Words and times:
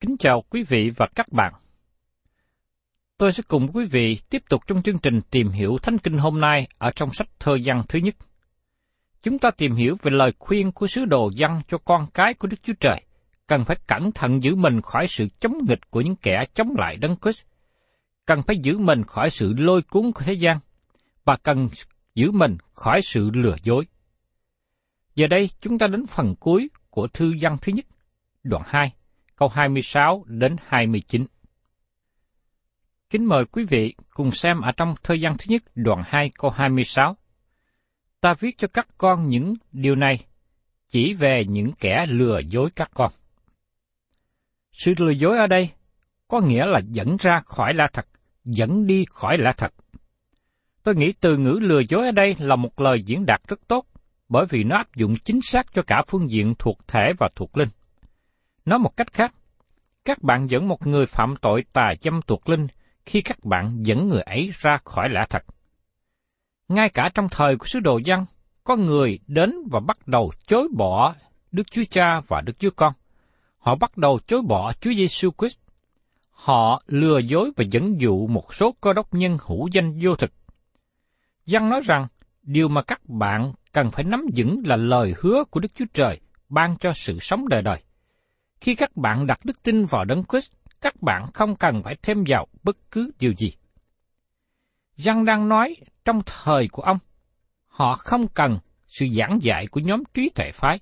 Kính 0.00 0.16
chào 0.18 0.44
quý 0.50 0.62
vị 0.62 0.90
và 0.96 1.06
các 1.14 1.32
bạn. 1.32 1.52
Tôi 3.18 3.32
sẽ 3.32 3.42
cùng 3.48 3.68
quý 3.74 3.86
vị 3.90 4.18
tiếp 4.30 4.42
tục 4.48 4.62
trong 4.66 4.82
chương 4.82 4.98
trình 4.98 5.20
tìm 5.30 5.48
hiểu 5.48 5.78
Thánh 5.82 5.98
Kinh 5.98 6.18
hôm 6.18 6.40
nay 6.40 6.68
ở 6.78 6.90
trong 6.96 7.10
sách 7.12 7.28
thơ 7.40 7.58
văn 7.64 7.82
thứ 7.88 7.98
nhất. 7.98 8.14
Chúng 9.22 9.38
ta 9.38 9.50
tìm 9.50 9.74
hiểu 9.74 9.96
về 10.02 10.10
lời 10.10 10.32
khuyên 10.38 10.72
của 10.72 10.86
sứ 10.86 11.04
đồ 11.04 11.30
văn 11.36 11.62
cho 11.68 11.78
con 11.78 12.06
cái 12.14 12.34
của 12.34 12.48
Đức 12.48 12.56
Chúa 12.62 12.72
Trời, 12.80 13.02
cần 13.46 13.64
phải 13.64 13.76
cẩn 13.86 14.12
thận 14.12 14.42
giữ 14.42 14.54
mình 14.54 14.80
khỏi 14.82 15.06
sự 15.08 15.28
chống 15.40 15.58
nghịch 15.68 15.90
của 15.90 16.00
những 16.00 16.16
kẻ 16.16 16.44
chống 16.54 16.74
lại 16.78 16.96
Đấng 16.96 17.16
Christ, 17.22 17.44
cần 18.26 18.42
phải 18.42 18.56
giữ 18.58 18.78
mình 18.78 19.04
khỏi 19.04 19.30
sự 19.30 19.52
lôi 19.58 19.82
cuốn 19.82 20.12
của 20.12 20.22
thế 20.24 20.32
gian, 20.32 20.58
và 21.24 21.36
cần 21.36 21.68
giữ 22.14 22.30
mình 22.30 22.56
khỏi 22.72 23.00
sự 23.02 23.30
lừa 23.34 23.56
dối. 23.62 23.86
Giờ 25.14 25.26
đây 25.26 25.50
chúng 25.60 25.78
ta 25.78 25.86
đến 25.86 26.06
phần 26.06 26.34
cuối 26.40 26.68
của 26.90 27.08
thư 27.08 27.32
văn 27.40 27.56
thứ 27.62 27.72
nhất, 27.72 27.86
đoạn 28.44 28.62
2, 28.66 28.92
câu 29.36 29.48
26 29.48 30.24
đến 30.26 30.56
29. 30.66 31.26
Kính 33.10 33.24
mời 33.24 33.44
quý 33.44 33.64
vị 33.70 33.94
cùng 34.14 34.30
xem 34.30 34.60
ở 34.60 34.72
trong 34.76 34.94
thời 35.02 35.20
gian 35.20 35.36
thứ 35.38 35.44
nhất 35.48 35.62
đoạn 35.74 36.02
2 36.06 36.30
câu 36.38 36.50
26. 36.50 37.16
Ta 38.20 38.34
viết 38.40 38.58
cho 38.58 38.68
các 38.68 38.88
con 38.98 39.28
những 39.28 39.54
điều 39.72 39.94
này 39.94 40.24
chỉ 40.88 41.14
về 41.14 41.44
những 41.48 41.72
kẻ 41.72 42.06
lừa 42.08 42.38
dối 42.38 42.70
các 42.76 42.90
con. 42.94 43.12
Sự 44.72 44.94
lừa 44.98 45.10
dối 45.10 45.38
ở 45.38 45.46
đây 45.46 45.70
có 46.28 46.40
nghĩa 46.40 46.66
là 46.66 46.80
dẫn 46.90 47.16
ra 47.20 47.40
khỏi 47.46 47.74
lạ 47.74 47.88
thật, 47.92 48.06
dẫn 48.44 48.86
đi 48.86 49.04
khỏi 49.10 49.38
lạ 49.38 49.52
thật. 49.56 49.74
Tôi 50.82 50.94
nghĩ 50.94 51.12
từ 51.20 51.36
ngữ 51.36 51.58
lừa 51.62 51.80
dối 51.88 52.06
ở 52.06 52.12
đây 52.12 52.36
là 52.38 52.56
một 52.56 52.80
lời 52.80 53.02
diễn 53.02 53.26
đạt 53.26 53.40
rất 53.48 53.68
tốt, 53.68 53.86
bởi 54.28 54.46
vì 54.50 54.64
nó 54.64 54.76
áp 54.76 54.96
dụng 54.96 55.16
chính 55.24 55.40
xác 55.42 55.66
cho 55.74 55.82
cả 55.86 56.02
phương 56.08 56.30
diện 56.30 56.54
thuộc 56.58 56.78
thể 56.88 57.12
và 57.18 57.28
thuộc 57.36 57.56
linh. 57.56 57.68
Nói 58.66 58.78
một 58.78 58.96
cách 58.96 59.12
khác, 59.12 59.34
các 60.04 60.22
bạn 60.22 60.50
dẫn 60.50 60.68
một 60.68 60.86
người 60.86 61.06
phạm 61.06 61.34
tội 61.42 61.64
tà 61.72 61.94
dâm 62.02 62.22
tuột 62.22 62.48
linh 62.48 62.66
khi 63.04 63.22
các 63.22 63.44
bạn 63.44 63.86
dẫn 63.86 64.08
người 64.08 64.22
ấy 64.22 64.50
ra 64.60 64.78
khỏi 64.84 65.08
lẽ 65.08 65.24
thật. 65.30 65.44
Ngay 66.68 66.88
cả 66.88 67.10
trong 67.14 67.28
thời 67.28 67.56
của 67.56 67.66
sứ 67.66 67.80
đồ 67.80 67.98
dân, 68.04 68.26
có 68.64 68.76
người 68.76 69.18
đến 69.26 69.54
và 69.70 69.80
bắt 69.80 70.08
đầu 70.08 70.30
chối 70.46 70.68
bỏ 70.76 71.14
Đức 71.52 71.70
Chúa 71.70 71.82
Cha 71.90 72.20
và 72.28 72.40
Đức 72.40 72.58
Chúa 72.58 72.70
Con. 72.76 72.92
Họ 73.58 73.74
bắt 73.74 73.96
đầu 73.96 74.18
chối 74.26 74.42
bỏ 74.42 74.72
Chúa 74.72 74.92
Giêsu 74.92 75.30
Christ. 75.38 75.58
Họ 76.30 76.82
lừa 76.86 77.18
dối 77.18 77.50
và 77.56 77.64
dẫn 77.70 78.00
dụ 78.00 78.26
một 78.26 78.54
số 78.54 78.74
cơ 78.80 78.92
đốc 78.92 79.14
nhân 79.14 79.38
hữu 79.46 79.68
danh 79.72 79.98
vô 80.02 80.16
thực. 80.16 80.32
Dân 81.46 81.68
nói 81.68 81.80
rằng, 81.84 82.06
điều 82.42 82.68
mà 82.68 82.82
các 82.82 83.00
bạn 83.08 83.52
cần 83.72 83.90
phải 83.90 84.04
nắm 84.04 84.26
vững 84.36 84.62
là 84.64 84.76
lời 84.76 85.14
hứa 85.18 85.44
của 85.44 85.60
Đức 85.60 85.74
Chúa 85.74 85.84
Trời 85.94 86.20
ban 86.48 86.76
cho 86.80 86.92
sự 86.94 87.18
sống 87.20 87.48
đời 87.48 87.62
đời. 87.62 87.82
Khi 88.66 88.74
các 88.74 88.96
bạn 88.96 89.26
đặt 89.26 89.40
đức 89.44 89.62
tin 89.62 89.84
vào 89.84 90.04
Đấng 90.04 90.22
Christ, 90.28 90.52
các 90.80 91.02
bạn 91.02 91.26
không 91.34 91.56
cần 91.56 91.82
phải 91.82 91.96
thêm 92.02 92.24
vào 92.28 92.46
bất 92.62 92.76
cứ 92.90 93.10
điều 93.18 93.32
gì. 93.32 93.52
Giăng 94.96 95.24
đang 95.24 95.48
nói 95.48 95.76
trong 96.04 96.20
thời 96.26 96.68
của 96.68 96.82
ông, 96.82 96.98
họ 97.66 97.94
không 97.94 98.28
cần 98.28 98.58
sự 98.86 99.06
giảng 99.12 99.38
dạy 99.42 99.66
của 99.66 99.80
nhóm 99.80 100.02
trí 100.14 100.30
tuệ 100.34 100.50
phái. 100.52 100.80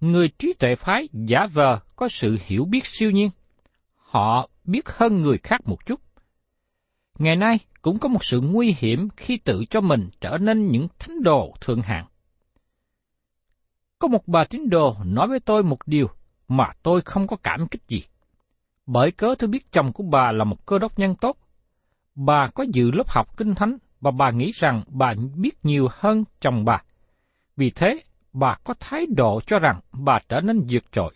Người 0.00 0.28
trí 0.38 0.52
tuệ 0.52 0.74
phái 0.74 1.08
giả 1.12 1.46
vờ 1.52 1.80
có 1.96 2.08
sự 2.08 2.38
hiểu 2.46 2.64
biết 2.64 2.86
siêu 2.86 3.10
nhiên. 3.10 3.30
Họ 3.96 4.48
biết 4.64 4.88
hơn 4.88 5.20
người 5.20 5.38
khác 5.38 5.60
một 5.64 5.86
chút. 5.86 6.00
Ngày 7.18 7.36
nay 7.36 7.58
cũng 7.82 7.98
có 7.98 8.08
một 8.08 8.24
sự 8.24 8.40
nguy 8.40 8.74
hiểm 8.78 9.08
khi 9.16 9.36
tự 9.36 9.64
cho 9.70 9.80
mình 9.80 10.08
trở 10.20 10.38
nên 10.38 10.66
những 10.66 10.88
thánh 10.98 11.22
đồ 11.22 11.54
thượng 11.60 11.82
hạng. 11.82 12.06
Có 13.98 14.08
một 14.08 14.28
bà 14.28 14.44
tín 14.44 14.68
đồ 14.70 14.96
nói 15.04 15.28
với 15.28 15.40
tôi 15.40 15.62
một 15.62 15.78
điều 15.86 16.08
mà 16.48 16.72
tôi 16.82 17.00
không 17.00 17.26
có 17.26 17.36
cảm 17.36 17.68
kích 17.68 17.82
gì. 17.88 18.02
Bởi 18.86 19.10
cớ 19.10 19.34
tôi 19.38 19.48
biết 19.48 19.72
chồng 19.72 19.92
của 19.92 20.02
bà 20.02 20.32
là 20.32 20.44
một 20.44 20.66
cơ 20.66 20.78
đốc 20.78 20.98
nhân 20.98 21.14
tốt. 21.14 21.36
Bà 22.14 22.48
có 22.54 22.64
dự 22.72 22.90
lớp 22.90 23.08
học 23.08 23.36
kinh 23.36 23.54
thánh 23.54 23.78
và 24.00 24.10
bà 24.10 24.30
nghĩ 24.30 24.50
rằng 24.54 24.82
bà 24.88 25.14
biết 25.36 25.64
nhiều 25.64 25.88
hơn 25.92 26.24
chồng 26.40 26.64
bà. 26.64 26.82
Vì 27.56 27.70
thế, 27.70 28.02
bà 28.32 28.56
có 28.64 28.74
thái 28.80 29.06
độ 29.16 29.40
cho 29.46 29.58
rằng 29.58 29.80
bà 29.92 30.18
trở 30.28 30.40
nên 30.40 30.66
vượt 30.70 30.92
trội. 30.92 31.14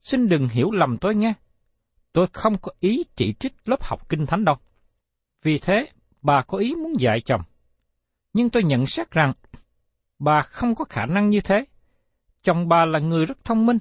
Xin 0.00 0.28
đừng 0.28 0.48
hiểu 0.48 0.70
lầm 0.70 0.96
tôi 0.96 1.14
nghe. 1.14 1.34
Tôi 2.12 2.26
không 2.32 2.54
có 2.62 2.72
ý 2.80 3.04
chỉ 3.16 3.32
trích 3.32 3.54
lớp 3.64 3.84
học 3.84 4.08
kinh 4.08 4.26
thánh 4.26 4.44
đâu. 4.44 4.56
Vì 5.42 5.58
thế, 5.58 5.88
bà 6.22 6.42
có 6.42 6.58
ý 6.58 6.74
muốn 6.74 7.00
dạy 7.00 7.20
chồng. 7.20 7.40
Nhưng 8.32 8.50
tôi 8.50 8.64
nhận 8.64 8.86
xét 8.86 9.10
rằng, 9.10 9.32
bà 10.18 10.40
không 10.40 10.74
có 10.74 10.84
khả 10.84 11.06
năng 11.06 11.30
như 11.30 11.40
thế. 11.40 11.64
Chồng 12.42 12.68
bà 12.68 12.84
là 12.84 12.98
người 12.98 13.26
rất 13.26 13.44
thông 13.44 13.66
minh, 13.66 13.78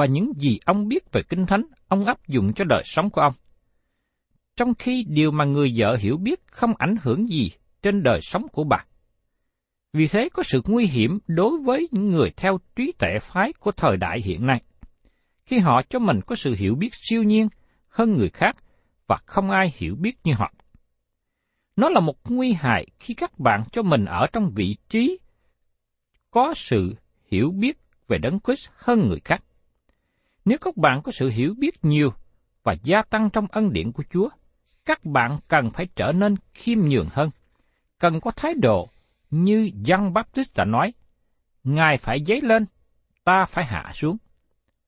và 0.00 0.06
những 0.06 0.32
gì 0.36 0.58
ông 0.64 0.88
biết 0.88 1.12
về 1.12 1.22
kinh 1.22 1.46
thánh, 1.46 1.62
ông 1.88 2.04
áp 2.04 2.28
dụng 2.28 2.52
cho 2.52 2.64
đời 2.64 2.82
sống 2.84 3.10
của 3.10 3.20
ông. 3.20 3.32
Trong 4.56 4.74
khi 4.74 5.04
điều 5.08 5.30
mà 5.30 5.44
người 5.44 5.72
vợ 5.76 5.96
hiểu 6.00 6.16
biết 6.16 6.40
không 6.46 6.72
ảnh 6.78 6.94
hưởng 7.02 7.30
gì 7.30 7.50
trên 7.82 8.02
đời 8.02 8.20
sống 8.22 8.46
của 8.52 8.64
bà. 8.64 8.84
Vì 9.92 10.06
thế 10.06 10.28
có 10.32 10.42
sự 10.42 10.62
nguy 10.66 10.86
hiểm 10.86 11.18
đối 11.26 11.58
với 11.58 11.88
những 11.90 12.10
người 12.10 12.30
theo 12.36 12.58
trí 12.76 12.92
tệ 12.98 13.18
phái 13.22 13.52
của 13.52 13.72
thời 13.72 13.96
đại 13.96 14.20
hiện 14.24 14.46
nay. 14.46 14.62
Khi 15.44 15.58
họ 15.58 15.82
cho 15.88 15.98
mình 15.98 16.20
có 16.26 16.36
sự 16.36 16.54
hiểu 16.54 16.74
biết 16.74 16.94
siêu 16.94 17.22
nhiên 17.22 17.48
hơn 17.88 18.16
người 18.16 18.30
khác 18.30 18.56
và 19.06 19.16
không 19.26 19.50
ai 19.50 19.72
hiểu 19.76 19.96
biết 19.96 20.16
như 20.24 20.32
họ. 20.36 20.52
Nó 21.76 21.88
là 21.88 22.00
một 22.00 22.30
nguy 22.30 22.52
hại 22.52 22.86
khi 22.98 23.14
các 23.14 23.38
bạn 23.38 23.64
cho 23.72 23.82
mình 23.82 24.04
ở 24.04 24.26
trong 24.32 24.52
vị 24.54 24.76
trí 24.88 25.18
có 26.30 26.54
sự 26.56 26.94
hiểu 27.30 27.50
biết 27.50 27.78
về 28.08 28.18
Đấng 28.18 28.38
Christ 28.40 28.68
hơn 28.76 29.08
người 29.08 29.20
khác. 29.24 29.42
Nếu 30.50 30.58
các 30.60 30.76
bạn 30.76 31.02
có 31.02 31.12
sự 31.12 31.28
hiểu 31.28 31.54
biết 31.58 31.84
nhiều 31.84 32.12
và 32.62 32.74
gia 32.82 33.02
tăng 33.02 33.30
trong 33.30 33.46
ân 33.50 33.72
điển 33.72 33.92
của 33.92 34.02
Chúa, 34.10 34.28
các 34.84 35.04
bạn 35.04 35.38
cần 35.48 35.70
phải 35.70 35.88
trở 35.96 36.12
nên 36.12 36.34
khiêm 36.54 36.78
nhường 36.78 37.08
hơn, 37.12 37.30
cần 37.98 38.20
có 38.20 38.30
thái 38.30 38.54
độ 38.54 38.88
như 39.30 39.70
Giăng 39.74 40.12
Baptist 40.12 40.56
đã 40.56 40.64
nói, 40.64 40.92
Ngài 41.64 41.98
phải 41.98 42.24
dấy 42.26 42.40
lên, 42.40 42.64
ta 43.24 43.44
phải 43.48 43.64
hạ 43.64 43.90
xuống. 43.94 44.16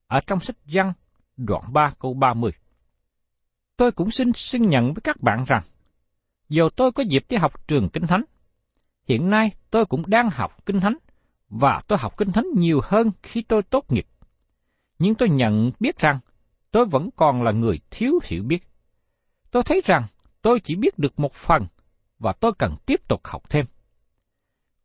Ở 0.06 0.20
trong 0.26 0.40
sách 0.40 0.56
Giăng, 0.66 0.92
đoạn 1.36 1.72
3 1.72 1.92
câu 1.98 2.14
30. 2.14 2.50
Tôi 3.76 3.92
cũng 3.92 4.10
xin 4.10 4.32
xưng 4.32 4.68
nhận 4.68 4.84
với 4.94 5.00
các 5.04 5.20
bạn 5.20 5.44
rằng, 5.48 5.62
dù 6.48 6.68
tôi 6.76 6.92
có 6.92 7.02
dịp 7.02 7.24
đi 7.28 7.36
học 7.36 7.68
trường 7.68 7.88
Kinh 7.88 8.06
Thánh, 8.06 8.24
hiện 9.08 9.30
nay 9.30 9.52
tôi 9.70 9.86
cũng 9.86 10.02
đang 10.06 10.30
học 10.30 10.66
Kinh 10.66 10.80
Thánh, 10.80 10.96
và 11.48 11.80
tôi 11.88 11.98
học 11.98 12.16
Kinh 12.16 12.32
Thánh 12.32 12.46
nhiều 12.56 12.80
hơn 12.84 13.10
khi 13.22 13.42
tôi 13.42 13.62
tốt 13.62 13.92
nghiệp. 13.92 14.06
Nhưng 15.02 15.14
tôi 15.14 15.28
nhận 15.28 15.70
biết 15.80 15.98
rằng, 15.98 16.18
tôi 16.70 16.86
vẫn 16.86 17.10
còn 17.16 17.42
là 17.42 17.52
người 17.52 17.80
thiếu 17.90 18.12
hiểu 18.24 18.42
biết. 18.42 18.62
Tôi 19.50 19.62
thấy 19.62 19.80
rằng 19.84 20.06
tôi 20.42 20.60
chỉ 20.60 20.74
biết 20.74 20.98
được 20.98 21.20
một 21.20 21.32
phần, 21.32 21.66
và 22.18 22.32
tôi 22.32 22.52
cần 22.58 22.76
tiếp 22.86 23.08
tục 23.08 23.20
học 23.24 23.50
thêm. 23.50 23.66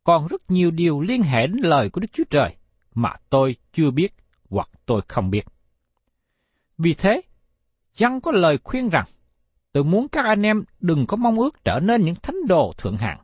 Còn 0.04 0.26
rất 0.26 0.50
nhiều 0.50 0.70
điều 0.70 1.00
liên 1.00 1.22
hệ 1.22 1.46
đến 1.46 1.56
lời 1.62 1.90
của 1.90 2.00
Đức 2.00 2.08
Chúa 2.12 2.24
Trời 2.30 2.56
mà 2.94 3.12
tôi 3.30 3.56
chưa 3.72 3.90
biết 3.90 4.14
hoặc 4.50 4.70
tôi 4.86 5.00
không 5.08 5.30
biết. 5.30 5.46
Vì 6.78 6.94
thế, 6.94 7.20
Giăng 7.94 8.20
có 8.20 8.32
lời 8.32 8.58
khuyên 8.64 8.88
rằng, 8.88 9.06
tôi 9.72 9.84
muốn 9.84 10.08
các 10.08 10.24
anh 10.24 10.42
em 10.42 10.64
đừng 10.80 11.06
có 11.06 11.16
mong 11.16 11.38
ước 11.38 11.64
trở 11.64 11.80
nên 11.80 12.04
những 12.04 12.14
thánh 12.14 12.46
đồ 12.48 12.72
thượng 12.78 12.96
hạng. 12.96 13.18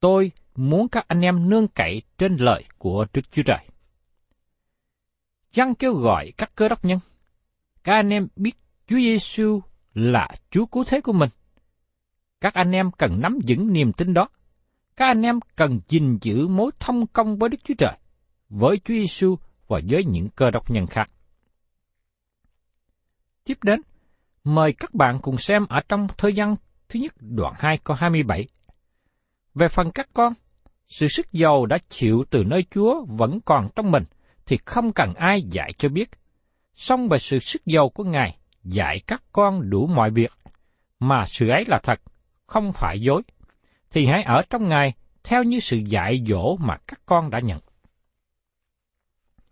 Tôi 0.00 0.32
muốn 0.56 0.88
các 0.88 1.08
anh 1.08 1.20
em 1.20 1.48
nương 1.48 1.68
cậy 1.68 2.02
trên 2.18 2.36
lời 2.36 2.64
của 2.78 3.06
Đức 3.12 3.32
Chúa 3.32 3.42
Trời. 3.42 3.67
Giăng 5.52 5.74
kêu 5.74 5.94
gọi 5.94 6.32
các 6.36 6.52
cơ 6.54 6.68
đốc 6.68 6.84
nhân, 6.84 6.98
các 7.84 7.94
anh 7.94 8.10
em 8.10 8.28
biết 8.36 8.52
Chúa 8.86 8.96
Giêsu 8.96 9.60
là 9.94 10.28
Chúa 10.50 10.66
cứu 10.66 10.84
thế 10.86 11.00
của 11.00 11.12
mình. 11.12 11.30
Các 12.40 12.54
anh 12.54 12.72
em 12.72 12.90
cần 12.90 13.20
nắm 13.20 13.38
vững 13.48 13.72
niềm 13.72 13.92
tin 13.92 14.14
đó. 14.14 14.28
Các 14.96 15.06
anh 15.06 15.22
em 15.22 15.40
cần 15.56 15.80
gìn 15.88 16.18
giữ 16.20 16.48
mối 16.48 16.70
thông 16.78 17.06
công 17.06 17.38
với 17.38 17.48
Đức 17.48 17.58
Chúa 17.64 17.74
Trời, 17.78 17.96
với 18.48 18.76
Chúa 18.78 18.94
Giêsu 18.94 19.36
và 19.68 19.80
với 19.88 20.04
những 20.04 20.28
cơ 20.28 20.50
đốc 20.50 20.70
nhân 20.70 20.86
khác. 20.86 21.10
Tiếp 23.44 23.58
đến, 23.62 23.80
mời 24.44 24.72
các 24.72 24.94
bạn 24.94 25.18
cùng 25.22 25.38
xem 25.38 25.66
ở 25.68 25.80
trong 25.88 26.06
thời 26.18 26.32
gian 26.32 26.56
thứ 26.88 27.00
nhất 27.00 27.14
đoạn 27.20 27.54
2 27.58 27.78
câu 27.84 27.96
27. 28.00 28.48
Về 29.54 29.68
phần 29.68 29.90
các 29.94 30.08
con, 30.14 30.32
sự 30.86 31.08
sức 31.08 31.32
giàu 31.32 31.66
đã 31.66 31.78
chịu 31.88 32.24
từ 32.30 32.44
nơi 32.44 32.64
Chúa 32.70 33.04
vẫn 33.08 33.40
còn 33.40 33.68
trong 33.76 33.90
mình, 33.90 34.04
thì 34.48 34.58
không 34.64 34.92
cần 34.92 35.14
ai 35.14 35.42
dạy 35.42 35.72
cho 35.78 35.88
biết. 35.88 36.10
Song 36.74 37.08
về 37.08 37.18
sự 37.18 37.38
sức 37.38 37.66
giàu 37.66 37.88
của 37.88 38.04
Ngài, 38.04 38.38
dạy 38.64 39.00
các 39.06 39.22
con 39.32 39.70
đủ 39.70 39.86
mọi 39.86 40.10
việc, 40.10 40.32
mà 41.00 41.24
sự 41.26 41.48
ấy 41.48 41.64
là 41.66 41.80
thật, 41.82 42.00
không 42.46 42.72
phải 42.72 43.00
dối. 43.00 43.22
Thì 43.90 44.06
hãy 44.06 44.22
ở 44.22 44.42
trong 44.50 44.68
Ngài 44.68 44.92
theo 45.24 45.42
như 45.42 45.60
sự 45.60 45.76
dạy 45.76 46.24
dỗ 46.26 46.56
mà 46.56 46.76
các 46.86 47.00
con 47.06 47.30
đã 47.30 47.38
nhận. 47.38 47.60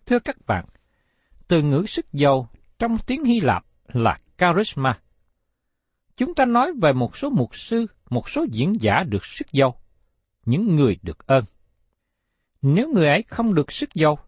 Thưa 0.06 0.19
các 0.19 0.37
bạn, 0.46 0.64
từ 1.49 1.62
ngữ 1.62 1.84
sức 1.88 2.06
giàu 2.12 2.49
trong 2.78 2.99
tiếng 3.06 3.25
Hy 3.25 3.40
Lạp 3.40 3.64
là 3.88 4.19
charisma. 4.38 4.99
Chúng 6.16 6.34
ta 6.34 6.44
nói 6.44 6.72
về 6.82 6.92
một 6.92 7.16
số 7.16 7.31
mục 7.31 7.56
sư, 7.56 7.87
một 8.10 8.31
số 8.31 8.46
diễn 8.50 8.72
giả 8.81 9.02
được 9.02 9.25
sức 9.25 9.52
giàu, 9.52 9.81
những 10.44 10.76
người 10.76 10.99
được 11.02 11.26
ơn. 11.26 11.44
Nếu 12.62 12.88
người 12.92 13.08
ấy 13.08 13.22
không 13.28 13.54
được 13.54 13.72
sức 13.72 13.94
giàu, 13.94 14.19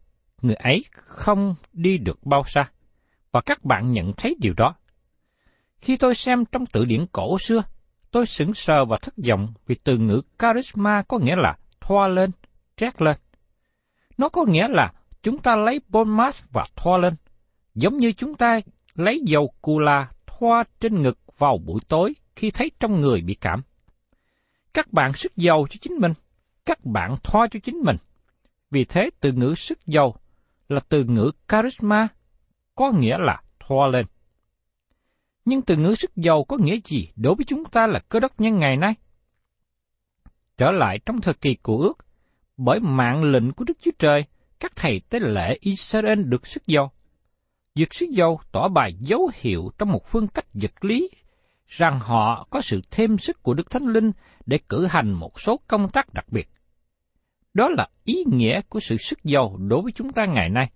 người 0.43 0.55
ấy 0.55 0.85
không 0.93 1.55
đi 1.73 1.99
được 1.99 2.27
bao 2.27 2.43
xa, 2.47 2.71
và 3.33 3.41
các 3.41 3.65
bạn 3.65 3.93
nhận 3.93 4.13
thấy 4.13 4.37
điều 4.41 4.55
đó. 4.57 4.75
Khi 5.81 5.97
tôi 5.97 6.15
xem 6.15 6.45
trong 6.45 6.67
tự 6.67 6.85
điển 6.85 7.07
cổ 7.13 7.39
xưa, 7.39 7.63
tôi 8.11 8.27
sững 8.27 8.55
sờ 8.55 8.85
và 8.85 8.99
thất 9.03 9.15
vọng 9.29 9.53
vì 9.67 9.75
từ 9.85 9.99
ngữ 9.99 10.21
charisma 10.39 11.03
có 11.09 11.19
nghĩa 11.19 11.37
là 11.37 11.57
thoa 11.81 12.09
lên, 12.09 12.31
trét 12.77 13.03
lên. 13.03 13.17
Nó 14.19 14.29
có 14.29 14.45
nghĩa 14.45 14.69
là 14.69 14.93
chúng 15.23 15.39
ta 15.39 15.57
lấy 15.57 15.81
bôn 15.89 16.17
mát 16.17 16.35
và 16.53 16.65
thoa 16.77 16.99
lên, 16.99 17.15
giống 17.75 17.99
như 17.99 18.13
chúng 18.13 18.35
ta 18.35 18.61
lấy 18.95 19.21
dầu 19.27 19.53
cù 19.61 19.79
la 19.79 20.11
thoa 20.27 20.65
trên 20.81 21.03
ngực 21.03 21.19
vào 21.39 21.59
buổi 21.59 21.81
tối 21.89 22.15
khi 22.37 22.51
thấy 22.51 22.71
trong 22.81 23.01
người 23.01 23.21
bị 23.21 23.35
cảm. 23.35 23.63
Các 24.75 24.93
bạn 24.93 25.13
sức 25.13 25.37
dầu 25.37 25.67
cho 25.71 25.77
chính 25.81 25.95
mình, 25.95 26.13
các 26.67 26.85
bạn 26.85 27.15
thoa 27.25 27.47
cho 27.51 27.61
chính 27.65 27.77
mình. 27.77 27.97
Vì 28.71 28.85
thế 28.85 29.11
từ 29.21 29.33
ngữ 29.33 29.55
sức 29.55 29.87
dầu 29.87 30.17
là 30.69 30.81
từ 30.89 31.05
ngữ 31.05 31.31
charisma, 31.49 32.09
có 32.75 32.93
nghĩa 32.93 33.19
là 33.19 33.43
thoa 33.61 33.89
lên. 33.89 34.07
Nhưng 35.45 35.63
từ 35.63 35.77
ngữ 35.77 35.95
sức 35.95 36.17
giàu 36.17 36.45
có 36.45 36.57
nghĩa 36.57 36.79
gì 36.85 37.09
đối 37.17 37.35
với 37.35 37.45
chúng 37.45 37.65
ta 37.65 37.87
là 37.87 37.99
cơ 38.09 38.21
đốc 38.21 38.41
nhân 38.41 38.59
ngày 38.59 38.77
nay? 38.77 38.95
Trở 40.57 40.71
lại 40.71 40.99
trong 41.07 41.21
thời 41.21 41.35
kỳ 41.35 41.55
của 41.55 41.79
ước, 41.79 41.99
bởi 42.57 42.81
mạng 42.81 43.23
lệnh 43.23 43.53
của 43.53 43.65
Đức 43.65 43.79
Chúa 43.81 43.91
Trời, 43.99 44.25
các 44.61 44.73
thầy 44.77 45.01
tế 45.01 45.21
lễ 45.21 45.59
Israel 45.61 46.23
được 46.23 46.47
sức 46.47 46.67
giàu. 46.67 46.93
Việc 47.75 47.95
sức 47.95 48.07
giàu 48.11 48.41
tỏ 48.53 48.69
bài 48.69 48.93
dấu 49.01 49.31
hiệu 49.35 49.71
trong 49.79 49.93
một 49.93 50.07
phương 50.07 50.29
cách 50.29 50.47
vật 50.55 50.85
lý 50.85 51.11
rằng 51.67 52.01
họ 52.01 52.47
có 52.51 52.61
sự 52.61 52.81
thêm 52.91 53.19
sức 53.19 53.43
của 53.43 53.55
Đức 53.55 53.71
Thánh 53.71 53.87
Linh 53.87 54.13
để 54.47 54.59
cử 54.69 54.87
hành 54.87 55.13
một 55.13 55.41
số 55.41 55.61
công 55.69 55.89
tác 55.89 56.15
đặc 56.15 56.25
biệt. 56.29 56.51
Đó 57.59 57.69
là 57.69 57.89
ý 58.05 58.25
nghĩa 58.27 58.61
của 58.69 58.81
sự 58.81 58.97
sức 58.97 59.19
giàu 59.25 59.57
đối 59.57 59.83
với 59.83 59.93
chúng 59.93 60.13
ta 60.13 60.27
ngày 60.27 60.49
nay. 60.49 60.71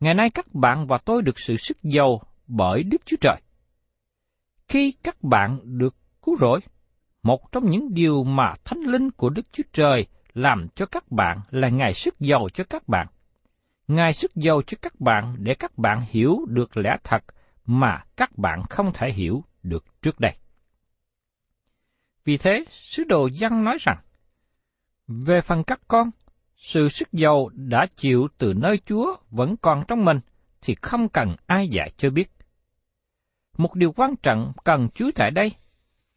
Ngày 0.00 0.14
nay 0.14 0.30
các 0.30 0.54
bạn 0.54 0.86
và 0.86 0.98
tôi 0.98 1.22
được 1.22 1.38
sự 1.38 1.56
sức 1.56 1.82
giàu 1.82 2.22
bởi 2.46 2.82
Đức 2.82 3.06
Chúa 3.06 3.16
Trời. 3.20 3.40
Khi 4.68 4.94
các 5.02 5.22
bạn 5.22 5.60
được 5.64 5.96
cứu 6.22 6.36
rỗi, 6.40 6.60
một 7.22 7.52
trong 7.52 7.70
những 7.70 7.94
điều 7.94 8.24
mà 8.24 8.54
Thánh 8.64 8.78
Linh 8.78 9.10
của 9.10 9.30
Đức 9.30 9.46
Chúa 9.52 9.62
Trời 9.72 10.06
làm 10.32 10.66
cho 10.74 10.86
các 10.86 11.10
bạn 11.10 11.40
là 11.50 11.68
Ngài 11.68 11.94
sức 11.94 12.20
giàu 12.20 12.48
cho 12.54 12.64
các 12.64 12.88
bạn. 12.88 13.06
Ngài 13.88 14.12
sức 14.12 14.34
giàu 14.34 14.62
cho 14.62 14.76
các 14.82 15.00
bạn 15.00 15.36
để 15.38 15.54
các 15.54 15.78
bạn 15.78 16.02
hiểu 16.10 16.38
được 16.48 16.76
lẽ 16.76 16.96
thật 17.04 17.24
mà 17.66 18.04
các 18.16 18.38
bạn 18.38 18.62
không 18.70 18.90
thể 18.94 19.12
hiểu 19.12 19.44
được 19.62 20.02
trước 20.02 20.20
đây. 20.20 20.36
Vì 22.24 22.36
thế, 22.36 22.64
sứ 22.70 23.04
đồ 23.04 23.28
Giăng 23.32 23.64
nói 23.64 23.76
rằng, 23.80 23.96
về 25.08 25.40
phần 25.40 25.64
các 25.64 25.80
con, 25.88 26.10
sự 26.56 26.88
sức 26.88 27.12
giàu 27.12 27.48
đã 27.54 27.86
chịu 27.96 28.28
từ 28.38 28.54
nơi 28.56 28.78
Chúa 28.86 29.16
vẫn 29.30 29.56
còn 29.56 29.84
trong 29.88 30.04
mình, 30.04 30.20
thì 30.62 30.74
không 30.82 31.08
cần 31.08 31.36
ai 31.46 31.68
dạy 31.68 31.90
cho 31.96 32.10
biết. 32.10 32.30
Một 33.58 33.74
điều 33.74 33.92
quan 33.92 34.16
trọng 34.16 34.52
cần 34.64 34.88
chú 34.94 35.10
tại 35.14 35.30
đây, 35.30 35.52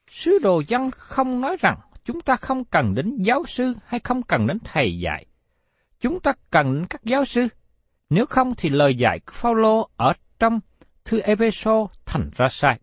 sứ 0.08 0.39
đồ 0.44 0.62
dân 0.67 0.91
không 0.91 1.41
nói 1.41 1.58
rằng 1.60 1.79
chúng 2.06 2.22
ta 2.22 2.36
không 2.36 2.65
cần 2.65 2.96
đến 2.96 3.17
giáo 3.22 3.44
sư 3.48 3.74
hay 3.86 4.00
không 4.00 4.24
cần 4.24 4.48
đến 4.48 4.58
thầy 4.63 5.00
dạy. 5.00 5.25
Chúng 6.00 6.20
ta 6.20 6.34
cần 6.50 6.75
đến 6.75 6.86
các 6.88 7.03
giáo 7.03 7.25
sư, 7.25 7.48
nếu 8.10 8.25
không 8.25 8.56
thì 8.58 8.70
lời 8.70 8.96
dạy 8.96 9.20
của 9.20 9.34
Phaolô 9.34 9.89
ở 9.98 10.13
trong 10.39 10.60
thư 11.06 11.20
Epheso 11.20 11.88
thành 12.06 12.29
ra 12.36 12.48
sai. 12.50 12.79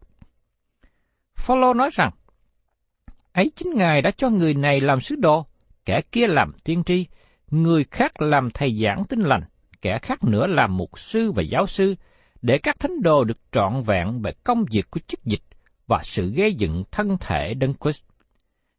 Phaolô 1.37 1.75
nói 1.75 1.91
rằng, 1.93 2.11
ấy 3.33 3.53
chính 3.57 3.75
Ngài 3.75 4.03
đã 4.03 4.11
cho 4.11 4.31
người 4.31 4.55
này 4.55 4.81
làm 4.81 5.01
sứ 5.01 5.17
đồ, 5.17 5.47
kẻ 5.85 6.01
kia 6.13 6.27
làm 6.27 6.53
tiên 6.65 6.85
tri, 6.85 7.07
người 7.51 7.85
khác 7.91 8.23
làm 8.23 8.51
thầy 8.51 8.79
giảng 8.83 9.05
tin 9.05 9.21
lành, 9.21 9.43
kẻ 9.83 9.99
khác 10.03 10.25
nữa 10.25 10.47
làm 10.47 10.77
mục 10.77 10.99
sư 10.99 11.33
và 11.33 11.43
giáo 11.43 11.67
sư, 11.67 11.95
để 12.43 12.59
các 12.59 12.79
thánh 12.79 13.03
đồ 13.03 13.25
được 13.25 13.39
trọn 13.53 13.83
vẹn 13.83 14.23
về 14.23 14.33
công 14.45 14.65
việc 14.71 14.91
của 14.91 15.01
chức 15.01 15.25
dịch 15.25 15.43
và 15.87 16.01
sự 16.03 16.31
gây 16.31 16.55
dựng 16.55 16.85
thân 16.91 17.17
thể 17.21 17.55
Đấng 17.55 17.75
Christ. 17.75 18.03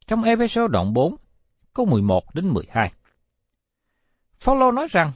Trong 0.07 0.23
Ephesos 0.23 0.71
đoạn 0.71 0.93
4, 0.93 1.15
câu 1.73 1.85
11 1.85 2.35
đến 2.35 2.47
12. 2.47 2.91
Phaolô 4.39 4.71
nói 4.71 4.87
rằng, 4.89 5.11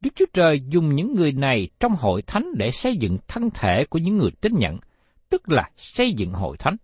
Đức 0.00 0.10
Chúa 0.16 0.26
Trời 0.32 0.60
dùng 0.68 0.94
những 0.94 1.14
người 1.14 1.32
này 1.32 1.68
trong 1.80 1.92
hội 1.94 2.22
thánh 2.22 2.46
để 2.56 2.70
xây 2.70 2.96
dựng 2.96 3.18
thân 3.28 3.50
thể 3.50 3.84
của 3.84 3.98
những 3.98 4.16
người 4.16 4.30
tín 4.40 4.52
nhận, 4.58 4.78
tức 5.28 5.48
là 5.48 5.70
xây 5.76 6.12
dựng 6.12 6.32
hội 6.32 6.56
thánh. 6.56 6.76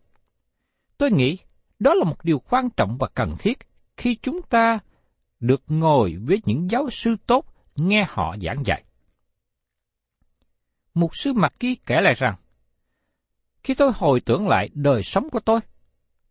Tôi 0.99 1.11
nghĩ 1.11 1.39
đó 1.79 1.95
là 1.95 2.05
một 2.05 2.25
điều 2.25 2.39
quan 2.51 2.71
trọng 2.77 2.97
và 3.01 3.09
cần 3.15 3.35
thiết 3.39 3.59
khi 4.01 4.15
chúng 4.23 4.43
ta 4.43 4.79
được 5.41 5.63
ngồi 5.67 6.17
với 6.27 6.43
những 6.45 6.71
giáo 6.71 6.91
sư 6.91 7.17
tốt 7.27 7.45
nghe 7.77 8.07
họ 8.09 8.37
giảng 8.43 8.63
dạy. 8.67 8.85
Mục 10.95 11.11
sư 11.15 11.33
Mạc 11.33 11.61
Ký 11.61 11.75
kể 11.87 12.01
lại 12.01 12.15
rằng, 12.15 12.35
khi 13.63 13.75
tôi 13.75 13.93
hồi 13.95 14.21
tưởng 14.21 14.49
lại 14.49 14.69
đời 14.75 15.03
sống 15.03 15.31
của 15.31 15.41
tôi, 15.41 15.61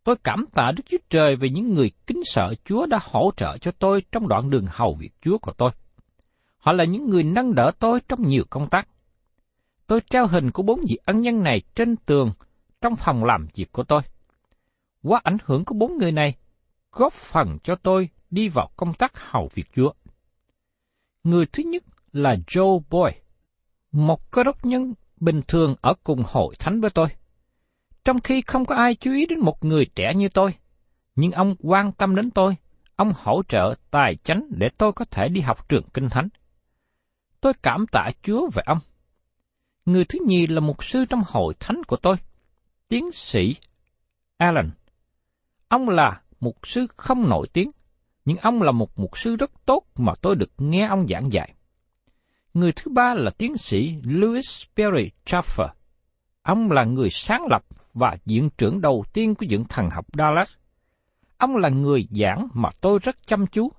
tôi 0.03 0.15
cảm 0.23 0.45
tạ 0.53 0.71
Đức 0.75 0.83
Chúa 0.89 0.97
Trời 1.09 1.35
về 1.35 1.49
những 1.49 1.73
người 1.73 1.91
kính 2.07 2.21
sợ 2.25 2.53
Chúa 2.65 2.85
đã 2.85 2.99
hỗ 3.01 3.31
trợ 3.37 3.57
cho 3.57 3.71
tôi 3.71 4.03
trong 4.11 4.27
đoạn 4.27 4.49
đường 4.49 4.65
hầu 4.69 4.95
việc 4.99 5.11
Chúa 5.21 5.37
của 5.37 5.53
tôi. 5.57 5.71
Họ 6.57 6.73
là 6.73 6.83
những 6.83 7.09
người 7.09 7.23
nâng 7.23 7.55
đỡ 7.55 7.71
tôi 7.79 7.99
trong 8.07 8.23
nhiều 8.23 8.43
công 8.49 8.69
tác. 8.69 8.87
tôi 9.87 10.01
treo 10.09 10.27
hình 10.27 10.51
của 10.51 10.63
bốn 10.63 10.79
vị 10.89 10.97
ân 11.05 11.21
nhân 11.21 11.43
này 11.43 11.61
trên 11.75 11.95
tường 11.95 12.31
trong 12.81 12.95
phòng 12.95 13.23
làm 13.23 13.47
việc 13.55 13.71
của 13.71 13.83
tôi. 13.83 14.01
Qua 15.03 15.21
ảnh 15.23 15.37
hưởng 15.43 15.65
của 15.65 15.75
bốn 15.75 15.97
người 15.97 16.11
này, 16.11 16.35
góp 16.91 17.13
phần 17.13 17.57
cho 17.63 17.75
tôi 17.75 18.09
đi 18.29 18.49
vào 18.49 18.69
công 18.77 18.93
tác 18.93 19.31
hầu 19.31 19.49
việc 19.53 19.65
Chúa. 19.75 19.91
Người 21.23 21.45
thứ 21.45 21.63
nhất 21.63 21.83
là 22.11 22.35
Joe 22.47 22.81
Boy, 22.89 23.11
một 23.91 24.31
cơ 24.31 24.43
đốc 24.43 24.65
nhân 24.65 24.93
bình 25.17 25.41
thường 25.47 25.75
ở 25.81 25.93
cùng 26.03 26.23
hội 26.25 26.55
thánh 26.59 26.81
với 26.81 26.89
tôi. 26.89 27.07
Trong 28.05 28.19
khi 28.19 28.41
không 28.41 28.65
có 28.65 28.75
ai 28.75 28.95
chú 28.95 29.13
ý 29.13 29.25
đến 29.25 29.39
một 29.39 29.65
người 29.65 29.85
trẻ 29.95 30.13
như 30.15 30.29
tôi, 30.29 30.53
nhưng 31.15 31.31
ông 31.31 31.55
quan 31.59 31.91
tâm 31.91 32.15
đến 32.15 32.31
tôi, 32.31 32.55
ông 32.95 33.13
hỗ 33.15 33.43
trợ 33.43 33.75
tài 33.91 34.15
chánh 34.15 34.43
để 34.49 34.69
tôi 34.77 34.93
có 34.93 35.05
thể 35.05 35.27
đi 35.27 35.41
học 35.41 35.69
trường 35.69 35.89
kinh 35.93 36.09
thánh. 36.09 36.27
Tôi 37.41 37.53
cảm 37.61 37.85
tạ 37.91 38.11
Chúa 38.23 38.49
về 38.53 38.63
ông. 38.65 38.77
Người 39.85 40.05
thứ 40.05 40.19
nhì 40.25 40.47
là 40.47 40.59
mục 40.59 40.83
sư 40.83 41.05
trong 41.05 41.21
hội 41.27 41.53
thánh 41.59 41.83
của 41.83 41.95
tôi, 41.95 42.15
tiến 42.87 43.11
sĩ 43.11 43.55
Alan. 44.37 44.71
Ông 45.67 45.89
là 45.89 46.21
mục 46.39 46.67
sư 46.67 46.87
không 46.97 47.29
nổi 47.29 47.47
tiếng, 47.53 47.71
nhưng 48.25 48.37
ông 48.37 48.61
là 48.61 48.71
một 48.71 48.99
mục 48.99 49.17
sư 49.17 49.35
rất 49.35 49.51
tốt 49.65 49.83
mà 49.97 50.13
tôi 50.21 50.35
được 50.35 50.51
nghe 50.57 50.87
ông 50.87 51.07
giảng 51.07 51.33
dạy. 51.33 51.53
Người 52.53 52.71
thứ 52.71 52.91
ba 52.91 53.13
là 53.13 53.31
tiến 53.37 53.57
sĩ 53.57 53.95
Louis 54.03 54.63
Perry 54.75 55.11
Chaffer. 55.25 55.67
Ông 56.41 56.71
là 56.71 56.83
người 56.83 57.09
sáng 57.09 57.41
lập 57.49 57.65
và 57.93 58.17
viện 58.25 58.49
trưởng 58.57 58.81
đầu 58.81 59.05
tiên 59.13 59.35
của 59.35 59.45
viện 59.49 59.63
thần 59.69 59.89
học 59.89 60.05
Dallas. 60.13 60.55
Ông 61.37 61.55
là 61.55 61.69
người 61.69 62.07
giảng 62.11 62.47
mà 62.53 62.69
tôi 62.81 62.99
rất 63.01 63.27
chăm 63.27 63.47
chú 63.47 63.71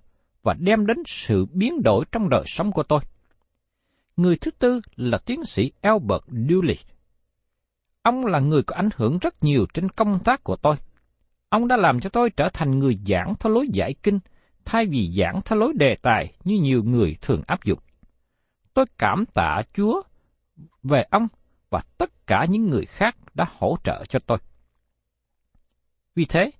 và 0.43 0.55
đem 0.59 0.87
đến 0.87 0.99
sự 1.07 1.47
biến 1.53 1.83
đổi 1.83 2.05
trong 2.13 2.29
đời 2.29 2.43
sống 2.47 2.73
của 2.73 2.83
tôi. 2.83 3.01
Người 4.17 4.37
thứ 4.37 4.51
tư 4.51 4.81
là 4.97 5.19
tiến 5.19 5.45
sĩ 5.45 5.73
Albert 5.81 6.23
Dooley. 6.27 6.79
Ông 8.03 8.27
là 8.27 8.39
người 8.39 8.63
có 8.63 8.77
ảnh 8.77 8.89
hưởng 8.97 9.19
rất 9.19 9.45
nhiều 9.45 9.67
trên 9.75 9.89
công 9.89 10.19
tác 10.19 10.45
của 10.45 10.57
tôi. 10.57 10.77
Ông 11.51 11.69
đã 11.69 11.77
làm 11.77 12.01
cho 12.01 12.11
tôi 12.11 12.31
trở 12.31 12.49
thành 12.53 12.79
người 12.79 12.99
giảng 13.07 13.35
theo 13.41 13.53
lối 13.53 13.69
giải 13.73 13.95
kinh, 14.03 14.19
thay 14.65 14.87
vì 14.87 15.13
giảng 15.17 15.41
theo 15.45 15.59
lối 15.59 15.73
đề 15.77 15.97
tài 16.03 16.33
như 16.45 16.59
nhiều 16.61 16.83
người 16.85 17.17
thường 17.21 17.43
áp 17.47 17.65
dụng. 17.65 17.79
Tôi 18.75 18.85
cảm 18.99 19.25
tạ 19.35 19.63
Chúa 19.75 20.03
về 20.83 21.05
ông 21.11 21.29
và 21.71 21.81
tất 21.99 22.27
cả 22.27 22.47
những 22.49 22.71
người 22.71 22.85
khác 22.85 23.17
đã 23.35 23.47
hỗ 23.59 23.77
trợ 23.85 24.05
cho 24.09 24.19
tôi. 24.27 24.39
Vì 26.15 26.25
thế, 26.25 26.51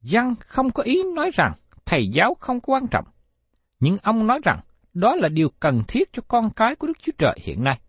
Giăng 0.00 0.34
không 0.40 0.70
có 0.70 0.82
ý 0.82 1.02
nói 1.14 1.30
rằng 1.34 1.52
thầy 1.86 2.08
giáo 2.08 2.34
không 2.40 2.60
quan 2.60 2.86
trọng, 2.86 3.04
nhưng 3.80 3.96
ông 4.02 4.26
nói 4.26 4.40
rằng 4.44 4.60
đó 4.94 5.16
là 5.16 5.28
điều 5.28 5.48
cần 5.60 5.82
thiết 5.88 6.12
cho 6.12 6.22
con 6.28 6.50
cái 6.56 6.76
của 6.76 6.86
Đức 6.86 6.98
Chúa 7.02 7.12
Trời 7.18 7.38
hiện 7.42 7.64
nay. 7.64 7.80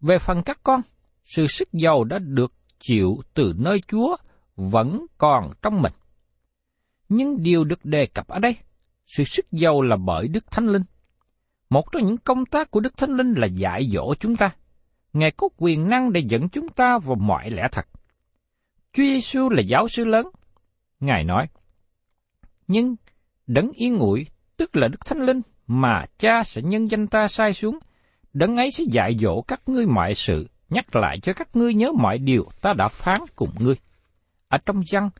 Về 0.00 0.18
phần 0.18 0.42
các 0.42 0.60
con, 0.62 0.80
sự 1.24 1.46
sức 1.46 1.68
giàu 1.72 2.04
đã 2.04 2.18
được 2.18 2.52
chịu 2.78 3.22
từ 3.34 3.54
nơi 3.58 3.80
Chúa 3.88 4.16
vẫn 4.56 5.06
còn 5.18 5.52
trong 5.62 5.82
mình. 5.82 5.92
Nhưng 7.08 7.42
điều 7.42 7.64
được 7.64 7.84
đề 7.84 8.06
cập 8.06 8.28
ở 8.28 8.38
đây, 8.38 8.56
sự 9.06 9.24
sức 9.24 9.46
giàu 9.52 9.82
là 9.82 9.96
bởi 9.96 10.28
Đức 10.28 10.50
Thánh 10.50 10.66
Linh. 10.66 10.82
Một 11.70 11.92
trong 11.92 12.06
những 12.06 12.16
công 12.16 12.46
tác 12.46 12.70
của 12.70 12.80
Đức 12.80 12.96
Thánh 12.96 13.10
Linh 13.10 13.32
là 13.32 13.46
dạy 13.46 13.90
dỗ 13.92 14.14
chúng 14.14 14.36
ta. 14.36 14.50
Ngài 15.12 15.30
có 15.30 15.48
quyền 15.56 15.88
năng 15.88 16.12
để 16.12 16.22
dẫn 16.28 16.48
chúng 16.48 16.68
ta 16.68 16.98
vào 16.98 17.16
mọi 17.16 17.50
lẽ 17.50 17.62
thật. 17.72 17.86
Chúa 18.92 19.02
Giêsu 19.02 19.48
là 19.50 19.62
giáo 19.62 19.88
sư 19.88 20.04
lớn. 20.04 20.28
Ngài 21.00 21.24
nói, 21.24 21.46
Nhưng 22.68 22.96
đấng 23.46 23.70
yên 23.72 23.96
ngụy, 23.96 24.26
tức 24.56 24.76
là 24.76 24.88
Đức 24.88 25.06
Thánh 25.06 25.22
Linh, 25.22 25.40
mà 25.66 26.04
cha 26.18 26.42
sẽ 26.44 26.62
nhân 26.62 26.90
danh 26.90 27.06
ta 27.06 27.28
sai 27.28 27.52
xuống, 27.52 27.78
đấng 28.32 28.56
ấy 28.56 28.70
sẽ 28.70 28.84
dạy 28.90 29.16
dỗ 29.20 29.42
các 29.42 29.68
ngươi 29.68 29.86
mọi 29.86 30.14
sự, 30.14 30.48
nhắc 30.70 30.96
lại 30.96 31.18
cho 31.22 31.32
các 31.32 31.56
ngươi 31.56 31.74
nhớ 31.74 31.92
mọi 31.92 32.18
điều 32.18 32.46
ta 32.62 32.72
đã 32.72 32.88
phán 32.88 33.18
cùng 33.36 33.50
ngươi. 33.58 33.74
Ở 34.52 34.58
trong 34.66 34.82
văn 34.92 35.10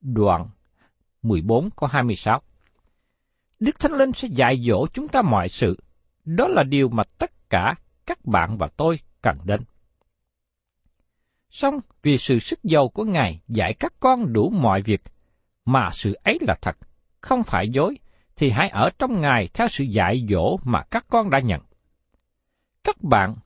đoạn 0.00 0.48
14 1.22 1.70
có 1.76 1.86
26. 1.86 2.40
Đức 3.60 3.78
Thánh 3.78 3.92
Linh 3.92 4.12
sẽ 4.12 4.28
dạy 4.28 4.64
dỗ 4.68 4.86
chúng 4.86 5.08
ta 5.08 5.22
mọi 5.22 5.48
sự. 5.48 5.76
Đó 6.24 6.48
là 6.48 6.62
điều 6.62 6.88
mà 6.88 7.02
tất 7.18 7.50
cả 7.50 7.74
các 8.06 8.24
bạn 8.24 8.58
và 8.58 8.68
tôi 8.76 9.00
cần 9.22 9.38
đến. 9.44 9.60
song 11.50 11.80
vì 12.02 12.18
sự 12.18 12.38
sức 12.38 12.58
giàu 12.62 12.88
của 12.88 13.04
Ngài 13.04 13.40
dạy 13.48 13.74
các 13.78 13.92
con 14.00 14.32
đủ 14.32 14.50
mọi 14.50 14.82
việc, 14.82 15.00
mà 15.64 15.90
sự 15.92 16.14
ấy 16.14 16.38
là 16.40 16.54
thật, 16.62 16.76
không 17.20 17.42
phải 17.42 17.68
dối, 17.68 17.98
thì 18.36 18.50
hãy 18.50 18.68
ở 18.68 18.90
trong 18.98 19.20
Ngài 19.20 19.48
theo 19.54 19.68
sự 19.68 19.84
dạy 19.84 20.26
dỗ 20.30 20.56
mà 20.64 20.82
các 20.90 21.06
con 21.08 21.30
đã 21.30 21.38
nhận. 21.38 21.60
Các 22.84 23.02
bạn 23.02 23.36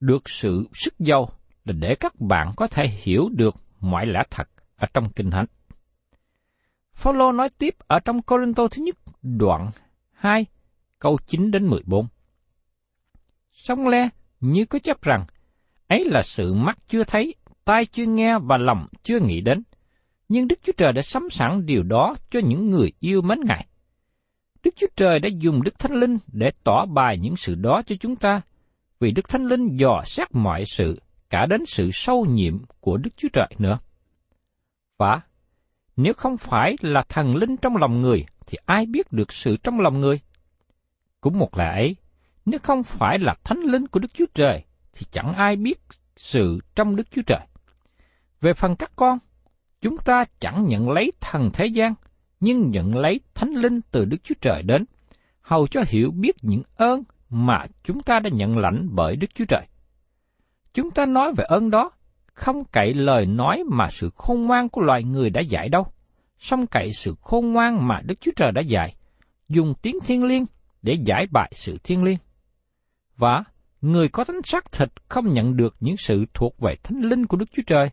được 0.00 0.28
sự 0.28 0.68
sức 0.72 0.94
giàu 0.98 1.28
là 1.64 1.72
để 1.72 1.94
các 1.94 2.20
bạn 2.20 2.52
có 2.56 2.66
thể 2.66 2.88
hiểu 2.88 3.28
được 3.32 3.54
mọi 3.80 4.06
lẽ 4.06 4.22
thật 4.30 4.48
ở 4.80 4.86
trong 4.94 5.12
Kinh 5.12 5.30
Thánh. 5.30 5.46
Phaolô 6.94 7.32
nói 7.32 7.48
tiếp 7.58 7.74
ở 7.86 7.98
trong 7.98 8.22
Corinto 8.22 8.68
thứ 8.68 8.82
nhất 8.82 8.96
đoạn 9.22 9.70
2 10.12 10.46
câu 10.98 11.18
9 11.26 11.50
đến 11.50 11.66
14. 11.66 12.06
Song 13.52 13.88
le 13.88 14.08
như 14.40 14.64
có 14.64 14.78
chấp 14.78 15.02
rằng 15.02 15.24
ấy 15.88 16.04
là 16.04 16.22
sự 16.22 16.54
mắt 16.54 16.78
chưa 16.88 17.04
thấy, 17.04 17.34
tai 17.64 17.86
chưa 17.86 18.06
nghe 18.06 18.38
và 18.38 18.56
lòng 18.56 18.86
chưa 19.02 19.18
nghĩ 19.20 19.40
đến. 19.40 19.62
Nhưng 20.28 20.48
Đức 20.48 20.58
Chúa 20.62 20.72
Trời 20.76 20.92
đã 20.92 21.02
sắm 21.02 21.30
sẵn 21.30 21.66
điều 21.66 21.82
đó 21.82 22.14
cho 22.30 22.40
những 22.44 22.70
người 22.70 22.92
yêu 23.00 23.22
mến 23.22 23.38
Ngài. 23.44 23.66
Đức 24.62 24.74
Chúa 24.76 24.86
Trời 24.96 25.18
đã 25.18 25.28
dùng 25.38 25.62
Đức 25.62 25.78
Thánh 25.78 25.92
Linh 25.92 26.18
để 26.32 26.50
tỏ 26.64 26.86
bài 26.86 27.18
những 27.18 27.36
sự 27.36 27.54
đó 27.54 27.82
cho 27.86 27.96
chúng 28.00 28.16
ta, 28.16 28.40
vì 29.00 29.10
Đức 29.10 29.28
Thánh 29.28 29.46
Linh 29.46 29.76
dò 29.76 30.02
xét 30.06 30.28
mọi 30.32 30.64
sự, 30.66 31.00
cả 31.30 31.46
đến 31.46 31.66
sự 31.66 31.90
sâu 31.92 32.24
nhiệm 32.24 32.58
của 32.80 32.96
Đức 32.96 33.10
Chúa 33.16 33.28
Trời 33.32 33.48
nữa 33.58 33.78
vả. 35.00 35.20
nếu 35.96 36.14
không 36.14 36.36
phải 36.36 36.76
là 36.80 37.02
thần 37.08 37.36
linh 37.36 37.56
trong 37.56 37.76
lòng 37.76 38.00
người, 38.00 38.26
thì 38.46 38.58
ai 38.66 38.86
biết 38.86 39.12
được 39.12 39.32
sự 39.32 39.56
trong 39.56 39.80
lòng 39.80 40.00
người? 40.00 40.20
Cũng 41.20 41.38
một 41.38 41.58
lẽ 41.58 41.68
ấy, 41.68 41.96
nếu 42.44 42.60
không 42.62 42.82
phải 42.82 43.18
là 43.18 43.34
thánh 43.44 43.60
linh 43.60 43.86
của 43.86 44.00
Đức 44.00 44.14
Chúa 44.14 44.24
Trời, 44.34 44.64
thì 44.94 45.06
chẳng 45.10 45.34
ai 45.34 45.56
biết 45.56 45.80
sự 46.16 46.60
trong 46.74 46.96
Đức 46.96 47.10
Chúa 47.10 47.22
Trời. 47.26 47.40
Về 48.40 48.54
phần 48.54 48.76
các 48.76 48.92
con, 48.96 49.18
chúng 49.80 49.98
ta 49.98 50.24
chẳng 50.38 50.66
nhận 50.68 50.90
lấy 50.90 51.12
thần 51.20 51.50
thế 51.52 51.66
gian, 51.66 51.94
nhưng 52.40 52.70
nhận 52.70 52.96
lấy 52.96 53.20
thánh 53.34 53.50
linh 53.50 53.80
từ 53.90 54.04
Đức 54.04 54.24
Chúa 54.24 54.34
Trời 54.40 54.62
đến, 54.62 54.84
hầu 55.40 55.66
cho 55.66 55.82
hiểu 55.86 56.10
biết 56.10 56.36
những 56.42 56.62
ơn 56.76 57.02
mà 57.30 57.66
chúng 57.84 58.00
ta 58.00 58.20
đã 58.20 58.30
nhận 58.32 58.58
lãnh 58.58 58.88
bởi 58.90 59.16
Đức 59.16 59.34
Chúa 59.34 59.44
Trời. 59.44 59.66
Chúng 60.74 60.90
ta 60.90 61.06
nói 61.06 61.32
về 61.36 61.44
ơn 61.44 61.70
đó, 61.70 61.90
không 62.34 62.64
cậy 62.64 62.94
lời 62.94 63.26
nói 63.26 63.62
mà 63.70 63.88
sự 63.90 64.10
khôn 64.16 64.42
ngoan 64.42 64.68
của 64.68 64.80
loài 64.80 65.02
người 65.02 65.30
đã 65.30 65.40
dạy 65.40 65.68
đâu, 65.68 65.86
song 66.38 66.66
cậy 66.66 66.92
sự 66.92 67.14
khôn 67.20 67.52
ngoan 67.52 67.88
mà 67.88 68.00
Đức 68.04 68.14
Chúa 68.20 68.30
Trời 68.36 68.52
đã 68.52 68.60
dạy, 68.60 68.94
dùng 69.48 69.74
tiếng 69.82 69.96
thiên 70.06 70.24
liêng 70.24 70.44
để 70.82 70.96
giải 71.04 71.26
bại 71.30 71.52
sự 71.54 71.78
thiên 71.84 72.04
liêng. 72.04 72.18
Và 73.16 73.44
người 73.80 74.08
có 74.08 74.24
tánh 74.24 74.42
xác 74.44 74.72
thịt 74.72 74.88
không 75.08 75.34
nhận 75.34 75.56
được 75.56 75.76
những 75.80 75.96
sự 75.96 76.24
thuộc 76.34 76.58
về 76.58 76.76
thánh 76.82 77.00
linh 77.00 77.26
của 77.26 77.36
Đức 77.36 77.46
Chúa 77.52 77.62
Trời, 77.66 77.90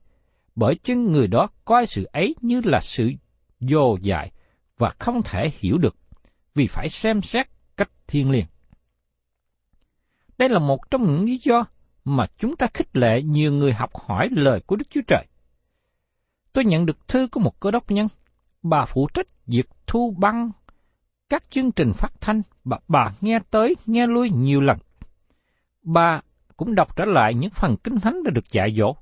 bởi 0.55 0.75
chân 0.75 1.11
người 1.11 1.27
đó 1.27 1.47
coi 1.65 1.85
sự 1.85 2.03
ấy 2.03 2.35
như 2.41 2.61
là 2.65 2.79
sự 2.81 3.11
dồ 3.59 3.97
dại 4.01 4.31
và 4.77 4.93
không 4.99 5.21
thể 5.23 5.51
hiểu 5.59 5.77
được, 5.77 5.95
vì 6.55 6.67
phải 6.67 6.89
xem 6.89 7.21
xét 7.21 7.47
cách 7.77 7.89
thiên 8.07 8.29
liêng. 8.29 8.45
Đây 10.37 10.49
là 10.49 10.59
một 10.59 10.91
trong 10.91 11.03
những 11.03 11.25
lý 11.25 11.39
do 11.43 11.65
mà 12.07 12.27
chúng 12.37 12.55
ta 12.55 12.67
khích 12.73 12.97
lệ 12.97 13.21
nhiều 13.21 13.51
người 13.51 13.73
học 13.73 13.91
hỏi 13.95 14.29
lời 14.31 14.59
của 14.59 14.75
Đức 14.75 14.85
Chúa 14.89 15.01
Trời. 15.07 15.25
Tôi 16.53 16.65
nhận 16.65 16.85
được 16.85 17.07
thư 17.07 17.27
của 17.27 17.39
một 17.39 17.59
cơ 17.59 17.71
đốc 17.71 17.91
nhân, 17.91 18.07
bà 18.63 18.85
phụ 18.85 19.07
trách 19.13 19.27
việc 19.45 19.69
thu 19.87 20.15
băng 20.17 20.51
các 21.29 21.43
chương 21.49 21.71
trình 21.71 21.93
phát 21.93 22.21
thanh 22.21 22.41
bà, 22.63 22.77
bà 22.87 23.11
nghe 23.21 23.39
tới 23.49 23.75
nghe 23.85 24.07
lui 24.07 24.29
nhiều 24.29 24.61
lần. 24.61 24.77
Bà 25.83 26.21
cũng 26.57 26.75
đọc 26.75 26.95
trở 26.95 27.05
lại 27.05 27.33
những 27.33 27.49
phần 27.49 27.77
kinh 27.77 27.99
thánh 27.99 28.23
đã 28.23 28.31
được 28.31 28.51
dạy 28.51 28.75
dỗ. 28.77 28.95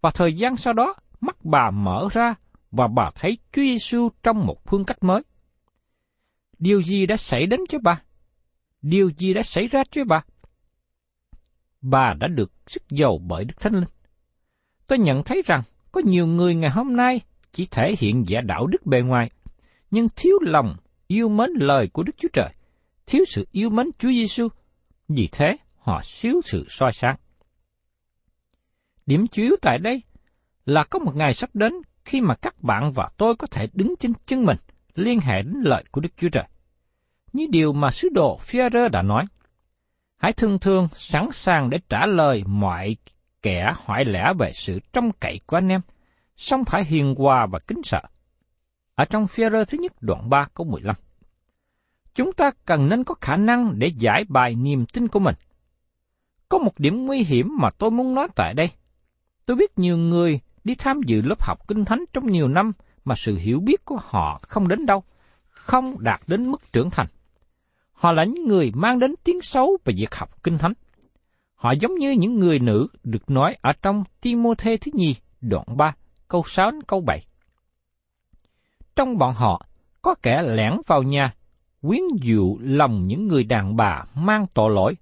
Và 0.00 0.10
thời 0.10 0.32
gian 0.32 0.56
sau 0.56 0.72
đó, 0.72 0.94
mắt 1.20 1.44
bà 1.44 1.70
mở 1.70 2.08
ra 2.12 2.34
và 2.70 2.88
bà 2.88 3.10
thấy 3.14 3.38
Chúa 3.52 3.62
Giêsu 3.62 4.08
trong 4.22 4.46
một 4.46 4.64
phương 4.66 4.84
cách 4.84 5.02
mới. 5.02 5.22
Điều 6.58 6.82
gì 6.82 7.06
đã 7.06 7.16
xảy 7.16 7.46
đến 7.46 7.60
cho 7.68 7.78
bà? 7.82 8.02
Điều 8.82 9.10
gì 9.10 9.34
đã 9.34 9.42
xảy 9.42 9.66
ra 9.68 9.84
cho 9.90 10.04
bà? 10.04 10.24
Bà 11.86 12.14
đã 12.14 12.28
được 12.28 12.52
sức 12.66 12.82
giàu 12.90 13.18
bởi 13.18 13.44
Đức 13.44 13.60
Thánh 13.60 13.74
Linh. 13.74 13.84
Tôi 14.86 14.98
nhận 14.98 15.22
thấy 15.22 15.42
rằng 15.46 15.62
có 15.92 16.00
nhiều 16.04 16.26
người 16.26 16.54
ngày 16.54 16.70
hôm 16.70 16.96
nay 16.96 17.20
chỉ 17.52 17.66
thể 17.66 17.94
hiện 17.98 18.22
giả 18.26 18.40
đạo 18.40 18.66
đức 18.66 18.86
bề 18.86 19.00
ngoài, 19.00 19.30
nhưng 19.90 20.06
thiếu 20.16 20.38
lòng 20.42 20.76
yêu 21.06 21.28
mến 21.28 21.50
lời 21.50 21.88
của 21.88 22.02
Đức 22.02 22.12
Chúa 22.18 22.28
Trời, 22.32 22.50
thiếu 23.06 23.24
sự 23.28 23.46
yêu 23.52 23.70
mến 23.70 23.90
Chúa 23.98 24.08
Giêsu. 24.08 24.48
Vì 25.08 25.28
thế, 25.32 25.56
họ 25.78 26.02
thiếu 26.20 26.40
sự 26.44 26.66
soi 26.68 26.92
sáng. 26.92 27.16
Điểm 29.06 29.26
chủ 29.26 29.42
yếu 29.42 29.56
tại 29.62 29.78
đây 29.78 30.02
là 30.66 30.84
có 30.84 30.98
một 30.98 31.16
ngày 31.16 31.34
sắp 31.34 31.50
đến 31.54 31.72
khi 32.04 32.20
mà 32.20 32.34
các 32.34 32.62
bạn 32.62 32.90
và 32.94 33.08
tôi 33.16 33.36
có 33.36 33.46
thể 33.46 33.68
đứng 33.72 33.94
trên 34.00 34.12
chân 34.26 34.44
mình 34.44 34.56
liên 34.94 35.20
hệ 35.20 35.42
đến 35.42 35.54
lời 35.64 35.84
của 35.90 36.00
Đức 36.00 36.08
Chúa 36.16 36.28
Trời. 36.28 36.44
Như 37.32 37.46
điều 37.50 37.72
mà 37.72 37.90
sứ 37.90 38.08
đồ 38.08 38.38
Führer 38.46 38.88
đã 38.88 39.02
nói, 39.02 39.24
Hãy 40.24 40.32
thương 40.32 40.58
thương 40.58 40.88
sẵn 40.94 41.28
sàng 41.32 41.70
để 41.70 41.78
trả 41.88 42.06
lời 42.06 42.44
mọi 42.46 42.96
kẻ 43.42 43.72
hỏi 43.84 44.04
lẽ 44.04 44.32
về 44.38 44.52
sự 44.54 44.80
trông 44.92 45.10
cậy 45.20 45.40
của 45.46 45.56
anh 45.56 45.68
em, 45.68 45.80
song 46.36 46.64
phải 46.64 46.84
hiền 46.84 47.14
hòa 47.14 47.46
và 47.46 47.58
kính 47.58 47.82
sợ. 47.84 48.02
Ở 48.94 49.04
trong 49.04 49.26
phía 49.26 49.50
rơ 49.50 49.64
thứ 49.64 49.78
nhất 49.78 49.92
đoạn 50.00 50.30
3 50.30 50.46
câu 50.54 50.66
15. 50.66 50.96
Chúng 52.14 52.32
ta 52.32 52.50
cần 52.64 52.88
nên 52.88 53.04
có 53.04 53.14
khả 53.20 53.36
năng 53.36 53.78
để 53.78 53.92
giải 53.96 54.24
bài 54.28 54.54
niềm 54.54 54.86
tin 54.86 55.08
của 55.08 55.18
mình. 55.18 55.34
Có 56.48 56.58
một 56.58 56.78
điểm 56.78 57.04
nguy 57.04 57.22
hiểm 57.22 57.56
mà 57.60 57.70
tôi 57.70 57.90
muốn 57.90 58.14
nói 58.14 58.28
tại 58.36 58.54
đây. 58.54 58.70
Tôi 59.46 59.56
biết 59.56 59.78
nhiều 59.78 59.96
người 59.96 60.40
đi 60.64 60.74
tham 60.74 61.00
dự 61.06 61.22
lớp 61.22 61.42
học 61.42 61.68
kinh 61.68 61.84
thánh 61.84 62.04
trong 62.12 62.32
nhiều 62.32 62.48
năm 62.48 62.72
mà 63.04 63.14
sự 63.14 63.36
hiểu 63.36 63.60
biết 63.60 63.84
của 63.84 63.98
họ 64.02 64.40
không 64.42 64.68
đến 64.68 64.86
đâu, 64.86 65.02
không 65.48 65.96
đạt 65.98 66.20
đến 66.26 66.50
mức 66.50 66.72
trưởng 66.72 66.90
thành. 66.90 67.06
Họ 67.94 68.12
là 68.12 68.24
những 68.24 68.48
người 68.48 68.72
mang 68.74 68.98
đến 68.98 69.14
tiếng 69.24 69.42
xấu 69.42 69.78
về 69.84 69.94
việc 69.96 70.14
học 70.14 70.42
kinh 70.42 70.58
thánh. 70.58 70.72
Họ 71.54 71.72
giống 71.72 71.94
như 71.94 72.10
những 72.10 72.38
người 72.38 72.58
nữ 72.58 72.86
được 73.04 73.30
nói 73.30 73.56
ở 73.60 73.72
trong 73.82 74.04
Timôthê 74.20 74.76
thứ 74.76 74.90
nhì, 74.94 75.16
đoạn 75.40 75.76
3, 75.76 75.94
câu 76.28 76.42
6 76.46 76.70
đến 76.70 76.82
câu 76.82 77.00
7. 77.00 77.26
Trong 78.96 79.18
bọn 79.18 79.34
họ, 79.34 79.66
có 80.02 80.14
kẻ 80.22 80.42
lẻn 80.42 80.72
vào 80.86 81.02
nhà, 81.02 81.34
quyến 81.82 82.02
dụ 82.22 82.58
lòng 82.60 83.06
những 83.06 83.28
người 83.28 83.44
đàn 83.44 83.76
bà 83.76 84.04
mang 84.14 84.46
tội 84.54 84.74
lỗi, 84.74 84.96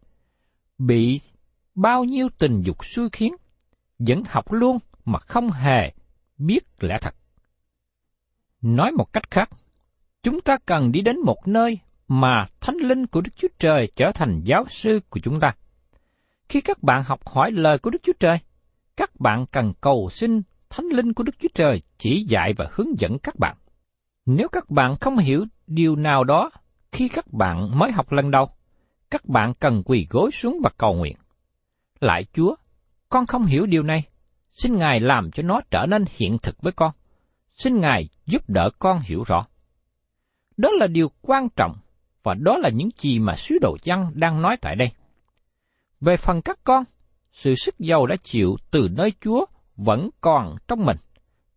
bị 0.79 1.21
bao 1.75 2.05
nhiêu 2.05 2.29
tình 2.39 2.63
dục 2.63 2.85
xui 2.85 3.09
khiến, 3.13 3.35
vẫn 3.99 4.23
học 4.29 4.53
luôn 4.53 4.79
mà 5.05 5.19
không 5.19 5.51
hề 5.51 5.93
biết 6.39 6.65
lẽ 6.81 6.99
thật. 7.01 7.15
Nói 8.63 8.93
một 8.93 9.13
cách 9.13 9.31
khác, 9.31 9.51
chúng 10.23 10.41
ta 10.41 10.57
cần 10.67 10.93
đi 10.93 11.01
đến 11.01 11.21
một 11.21 11.49
nơi 11.49 11.79
mà 12.15 12.47
Thánh 12.61 12.77
Linh 12.77 13.07
của 13.07 13.21
Đức 13.21 13.31
Chúa 13.37 13.49
Trời 13.59 13.89
trở 13.97 14.13
thành 14.15 14.41
giáo 14.45 14.65
sư 14.69 15.01
của 15.11 15.21
chúng 15.23 15.41
ta. 15.41 15.55
Khi 16.49 16.61
các 16.61 16.83
bạn 16.83 17.03
học 17.07 17.29
hỏi 17.29 17.51
lời 17.51 17.79
của 17.79 17.91
Đức 17.91 17.99
Chúa 18.03 18.13
Trời, 18.21 18.39
các 18.97 19.21
bạn 19.21 19.47
cần 19.53 19.73
cầu 19.81 20.09
xin 20.13 20.43
Thánh 20.71 20.87
Linh 20.87 21.13
của 21.13 21.25
Đức 21.25 21.33
Chúa 21.39 21.49
Trời 21.55 21.83
chỉ 21.99 22.25
dạy 22.29 22.53
và 22.53 22.69
hướng 22.73 22.99
dẫn 22.99 23.19
các 23.19 23.39
bạn. 23.39 23.57
Nếu 24.27 24.49
các 24.49 24.71
bạn 24.71 24.97
không 25.01 25.19
hiểu 25.19 25.45
điều 25.67 25.97
nào 25.97 26.25
đó 26.25 26.51
khi 26.93 27.09
các 27.09 27.33
bạn 27.33 27.79
mới 27.79 27.93
học 27.93 28.13
lần 28.13 28.31
đầu, 28.31 28.51
các 29.11 29.25
bạn 29.25 29.55
cần 29.55 29.83
quỳ 29.85 30.07
gối 30.11 30.31
xuống 30.31 30.61
và 30.65 30.71
cầu 30.79 30.95
nguyện. 30.95 31.17
Lại 32.01 32.25
Chúa, 32.33 32.55
con 33.09 33.27
không 33.27 33.45
hiểu 33.45 33.67
điều 33.67 33.83
này, 33.83 34.03
xin 34.51 34.77
Ngài 34.77 35.01
làm 35.01 35.31
cho 35.31 35.43
nó 35.43 35.61
trở 35.71 35.87
nên 35.87 36.05
hiện 36.19 36.39
thực 36.39 36.63
với 36.63 36.73
con. 36.73 36.93
Xin 37.53 37.81
Ngài 37.81 38.09
giúp 38.27 38.43
đỡ 38.49 38.71
con 38.79 39.01
hiểu 39.01 39.23
rõ. 39.27 39.43
Đó 40.57 40.71
là 40.73 40.87
điều 40.87 41.11
quan 41.23 41.49
trọng 41.57 41.77
và 42.23 42.35
đó 42.35 42.59
là 42.59 42.69
những 42.69 42.89
gì 42.97 43.19
mà 43.19 43.37
sứ 43.37 43.59
đồ 43.61 43.77
dân 43.83 44.07
đang 44.15 44.43
nói 44.43 44.57
tại 44.61 44.77
đây. 44.77 44.93
Về 46.01 46.17
phần 46.17 46.43
các 46.43 46.59
con, 46.65 46.85
sự 47.33 47.55
sức 47.55 47.79
giàu 47.79 48.07
đã 48.07 48.17
chịu 48.17 48.57
từ 48.71 48.89
nơi 48.93 49.13
Chúa 49.21 49.45
vẫn 49.77 50.11
còn 50.21 50.57
trong 50.69 50.85
mình, 50.85 50.97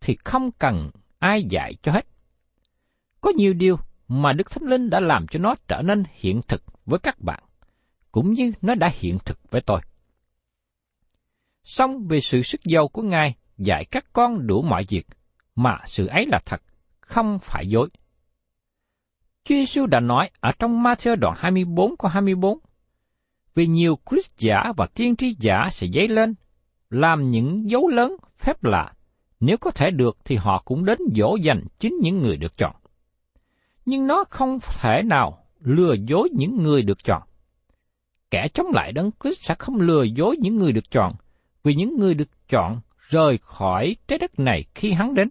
thì 0.00 0.16
không 0.24 0.50
cần 0.52 0.90
ai 1.18 1.44
dạy 1.44 1.74
cho 1.82 1.92
hết. 1.92 2.06
Có 3.20 3.32
nhiều 3.36 3.54
điều 3.54 3.76
mà 4.08 4.32
Đức 4.32 4.50
Thánh 4.50 4.68
Linh 4.68 4.90
đã 4.90 5.00
làm 5.00 5.26
cho 5.26 5.38
nó 5.38 5.54
trở 5.68 5.82
nên 5.82 6.02
hiện 6.12 6.40
thực 6.48 6.62
với 6.86 6.98
các 6.98 7.20
bạn, 7.20 7.42
cũng 8.12 8.32
như 8.32 8.52
nó 8.62 8.74
đã 8.74 8.90
hiện 8.94 9.18
thực 9.24 9.50
với 9.50 9.60
tôi. 9.60 9.80
Xong 11.64 12.06
về 12.06 12.20
sự 12.20 12.42
sức 12.42 12.60
giàu 12.64 12.88
của 12.88 13.02
Ngài 13.02 13.34
dạy 13.58 13.84
các 13.84 14.06
con 14.12 14.46
đủ 14.46 14.62
mọi 14.62 14.84
việc, 14.88 15.06
mà 15.54 15.78
sự 15.86 16.06
ấy 16.06 16.26
là 16.26 16.40
thật, 16.46 16.62
không 17.00 17.38
phải 17.38 17.68
dối. 17.68 17.88
Chúa 19.46 19.54
Giêsu 19.54 19.86
đã 19.86 20.00
nói 20.00 20.30
ở 20.40 20.52
trong 20.58 20.82
Matthew 20.82 21.16
đoạn 21.16 21.34
24 21.38 21.96
câu 21.96 22.10
24, 22.10 22.58
vì 23.54 23.66
nhiều 23.66 23.98
Christ 24.10 24.38
giả 24.38 24.72
và 24.76 24.86
tiên 24.86 25.16
tri 25.16 25.36
giả 25.38 25.68
sẽ 25.70 25.86
dấy 25.86 26.08
lên, 26.08 26.34
làm 26.90 27.30
những 27.30 27.70
dấu 27.70 27.88
lớn, 27.88 28.16
phép 28.38 28.64
lạ. 28.64 28.92
Nếu 29.40 29.56
có 29.58 29.70
thể 29.70 29.90
được 29.90 30.18
thì 30.24 30.36
họ 30.36 30.62
cũng 30.64 30.84
đến 30.84 30.98
dỗ 31.16 31.36
dành 31.36 31.62
chính 31.78 31.98
những 32.02 32.22
người 32.22 32.36
được 32.36 32.56
chọn. 32.56 32.76
Nhưng 33.84 34.06
nó 34.06 34.24
không 34.30 34.58
thể 34.80 35.02
nào 35.02 35.38
lừa 35.60 35.94
dối 36.06 36.28
những 36.32 36.62
người 36.62 36.82
được 36.82 37.04
chọn. 37.04 37.22
Kẻ 38.30 38.48
chống 38.54 38.66
lại 38.72 38.92
đấng 38.92 39.10
Christ 39.22 39.40
sẽ 39.42 39.54
không 39.58 39.76
lừa 39.76 40.02
dối 40.02 40.36
những 40.40 40.56
người 40.56 40.72
được 40.72 40.90
chọn, 40.90 41.14
vì 41.64 41.74
những 41.74 41.96
người 41.98 42.14
được 42.14 42.48
chọn 42.48 42.80
rời 43.08 43.38
khỏi 43.38 43.96
trái 44.08 44.18
đất 44.18 44.38
này 44.38 44.64
khi 44.74 44.92
hắn 44.92 45.14
đến. 45.14 45.28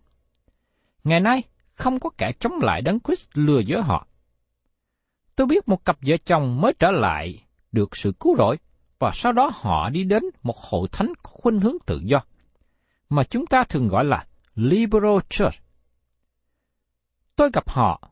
Ngày 1.04 1.20
nay, 1.20 1.44
không 1.76 2.00
có 2.00 2.10
kẻ 2.18 2.32
chống 2.40 2.54
lại 2.62 2.82
đấng 2.82 3.00
Christ 3.00 3.26
lừa 3.34 3.60
dối 3.60 3.82
họ. 3.82 4.08
Tôi 5.36 5.48
biết 5.48 5.68
một 5.68 5.86
cặp 5.86 5.98
vợ 6.02 6.18
chồng 6.26 6.62
mới 6.62 6.74
trở 6.80 6.92
lại 6.92 7.44
được 7.72 7.96
sự 7.96 8.14
cứu 8.20 8.36
rỗi, 8.38 8.58
và 9.00 9.12
sau 9.14 9.32
đó 9.32 9.52
họ 9.54 9.90
đi 9.90 10.04
đến 10.04 10.24
một 10.44 10.58
hội 10.58 10.88
thánh 10.92 11.14
có 11.24 11.32
khuynh 11.34 11.60
hướng 11.60 11.78
tự 11.86 12.02
do, 12.06 12.18
mà 13.10 13.24
chúng 13.24 13.46
ta 13.46 13.64
thường 13.64 13.88
gọi 13.88 14.06
là 14.06 14.26
Liberal 14.56 15.18
Church. 15.30 15.56
Tôi 17.36 17.50
gặp 17.54 17.70
họ, 17.70 18.10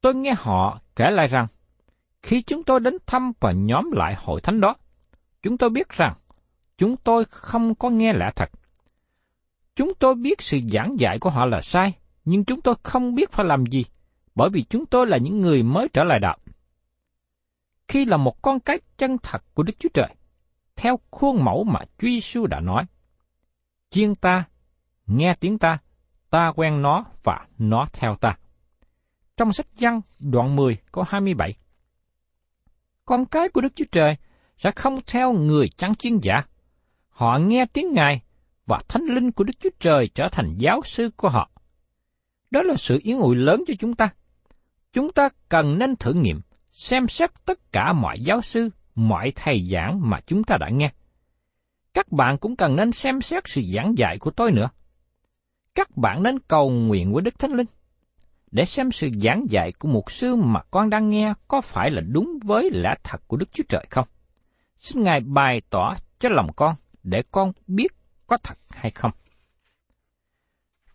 tôi 0.00 0.14
nghe 0.14 0.34
họ 0.38 0.80
kể 0.96 1.10
lại 1.10 1.26
rằng, 1.26 1.46
khi 2.22 2.42
chúng 2.42 2.62
tôi 2.64 2.80
đến 2.80 2.96
thăm 3.06 3.32
và 3.40 3.52
nhóm 3.52 3.90
lại 3.92 4.14
hội 4.18 4.40
thánh 4.40 4.60
đó, 4.60 4.76
chúng 5.42 5.58
tôi 5.58 5.70
biết 5.70 5.88
rằng 5.88 6.14
chúng 6.78 6.96
tôi 6.96 7.24
không 7.24 7.74
có 7.74 7.90
nghe 7.90 8.12
lẽ 8.12 8.30
thật. 8.36 8.50
Chúng 9.74 9.94
tôi 9.94 10.14
biết 10.14 10.42
sự 10.42 10.60
giảng 10.72 10.94
dạy 10.98 11.18
của 11.18 11.30
họ 11.30 11.46
là 11.46 11.60
sai, 11.60 11.92
nhưng 12.26 12.44
chúng 12.44 12.60
tôi 12.60 12.74
không 12.82 13.14
biết 13.14 13.32
phải 13.32 13.46
làm 13.46 13.66
gì, 13.66 13.84
bởi 14.34 14.50
vì 14.50 14.64
chúng 14.70 14.86
tôi 14.86 15.06
là 15.06 15.16
những 15.16 15.40
người 15.40 15.62
mới 15.62 15.88
trở 15.92 16.04
lại 16.04 16.20
đạo 16.20 16.38
khi 17.88 18.04
là 18.04 18.16
một 18.16 18.42
con 18.42 18.60
cái 18.60 18.78
chân 18.98 19.16
thật 19.22 19.42
của 19.54 19.62
Đức 19.62 19.72
Chúa 19.78 19.88
Trời, 19.94 20.14
theo 20.76 20.98
khuôn 21.10 21.44
mẫu 21.44 21.64
mà 21.64 21.80
Chúa 21.80 22.08
Giêsu 22.08 22.46
đã 22.46 22.60
nói. 22.60 22.84
Chiên 23.90 24.14
ta, 24.14 24.44
nghe 25.06 25.34
tiếng 25.40 25.58
ta, 25.58 25.78
ta 26.30 26.52
quen 26.56 26.82
nó 26.82 27.04
và 27.24 27.46
nó 27.58 27.86
theo 27.92 28.16
ta. 28.16 28.36
Trong 29.36 29.52
sách 29.52 29.66
Giăng 29.76 30.00
đoạn 30.18 30.56
10 30.56 30.76
có 30.92 31.04
27. 31.08 31.54
Con 33.04 33.26
cái 33.26 33.48
của 33.48 33.60
Đức 33.60 33.72
Chúa 33.76 33.84
Trời 33.92 34.16
sẽ 34.58 34.70
không 34.70 35.00
theo 35.06 35.32
người 35.32 35.68
trắng 35.68 35.94
chiên 35.94 36.18
giả. 36.22 36.42
Họ 37.08 37.38
nghe 37.38 37.66
tiếng 37.72 37.92
Ngài 37.92 38.22
và 38.66 38.80
Thánh 38.88 39.04
Linh 39.04 39.32
của 39.32 39.44
Đức 39.44 39.54
Chúa 39.60 39.70
Trời 39.80 40.08
trở 40.14 40.28
thành 40.28 40.54
giáo 40.56 40.80
sư 40.84 41.10
của 41.16 41.28
họ. 41.28 41.50
Đó 42.50 42.62
là 42.62 42.74
sự 42.74 43.00
yếu 43.02 43.18
ngụy 43.18 43.36
lớn 43.36 43.64
cho 43.66 43.74
chúng 43.78 43.94
ta. 43.94 44.08
Chúng 44.92 45.12
ta 45.12 45.28
cần 45.48 45.78
nên 45.78 45.96
thử 45.96 46.12
nghiệm 46.12 46.40
xem 46.72 47.08
xét 47.08 47.30
tất 47.44 47.72
cả 47.72 47.92
mọi 47.92 48.20
giáo 48.20 48.42
sư, 48.42 48.70
mọi 48.94 49.32
thầy 49.36 49.68
giảng 49.72 50.10
mà 50.10 50.20
chúng 50.26 50.44
ta 50.44 50.56
đã 50.60 50.68
nghe. 50.68 50.92
Các 51.94 52.12
bạn 52.12 52.38
cũng 52.38 52.56
cần 52.56 52.76
nên 52.76 52.92
xem 52.92 53.20
xét 53.20 53.42
sự 53.46 53.62
giảng 53.74 53.98
dạy 53.98 54.18
của 54.18 54.30
tôi 54.30 54.52
nữa. 54.52 54.68
Các 55.74 55.96
bạn 55.96 56.22
nên 56.22 56.38
cầu 56.38 56.70
nguyện 56.70 57.12
với 57.12 57.22
Đức 57.22 57.38
Thánh 57.38 57.52
Linh 57.52 57.66
để 58.50 58.64
xem 58.64 58.92
sự 58.92 59.10
giảng 59.22 59.46
dạy 59.50 59.72
của 59.72 59.88
một 59.88 60.10
sư 60.10 60.36
mà 60.36 60.62
con 60.70 60.90
đang 60.90 61.08
nghe 61.08 61.34
có 61.48 61.60
phải 61.60 61.90
là 61.90 62.00
đúng 62.00 62.38
với 62.44 62.70
lẽ 62.72 62.94
thật 63.02 63.20
của 63.26 63.36
Đức 63.36 63.52
Chúa 63.52 63.64
Trời 63.68 63.86
không. 63.90 64.08
Xin 64.78 65.02
Ngài 65.02 65.20
bày 65.20 65.60
tỏ 65.70 65.94
cho 66.18 66.28
lòng 66.28 66.52
con 66.56 66.74
để 67.02 67.22
con 67.30 67.52
biết 67.66 67.92
có 68.26 68.36
thật 68.36 68.58
hay 68.70 68.90
không. 68.90 69.10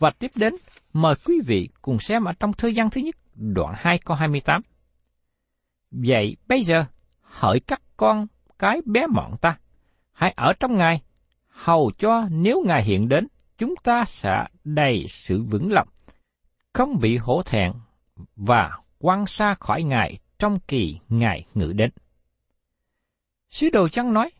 Và 0.02 0.12
tiếp 0.20 0.32
đến, 0.36 0.54
mời 0.94 1.16
quý 1.26 1.42
vị 1.46 1.70
cùng 1.82 2.00
xem 2.00 2.24
ở 2.24 2.34
trong 2.40 2.54
thư 2.54 2.68
gian 2.68 2.90
thứ 2.90 3.02
nhất, 3.02 3.16
đoạn 3.36 3.74
2 3.78 3.98
câu 3.98 4.18
28. 4.18 4.62
Vậy 5.92 6.38
bây 6.48 6.64
giờ, 6.64 6.86
hỡi 7.22 7.60
các 7.60 7.82
con 7.98 8.28
cái 8.60 8.82
bé 8.86 9.08
mọn 9.08 9.38
ta, 9.42 9.58
hãy 10.12 10.34
ở 10.38 10.54
trong 10.60 10.76
Ngài, 10.78 11.02
hầu 11.48 11.92
cho 11.98 12.28
nếu 12.32 12.64
Ngài 12.66 12.84
hiện 12.84 13.10
đến, 13.10 13.28
chúng 13.58 13.76
ta 13.84 14.06
sẽ 14.06 14.46
đầy 14.64 15.06
sự 15.08 15.44
vững 15.44 15.72
lòng, 15.72 15.88
không 16.74 17.00
bị 17.00 17.18
hổ 17.18 17.44
thẹn 17.46 17.72
và 18.36 18.78
quan 19.00 19.26
xa 19.26 19.54
khỏi 19.54 19.84
Ngài 19.84 20.20
trong 20.40 20.60
kỳ 20.60 21.00
Ngài 21.10 21.46
ngự 21.54 21.74
đến. 21.76 21.90
Sứ 23.50 23.70
đồ 23.70 23.90
chăng 23.90 24.14
nói, 24.14 24.32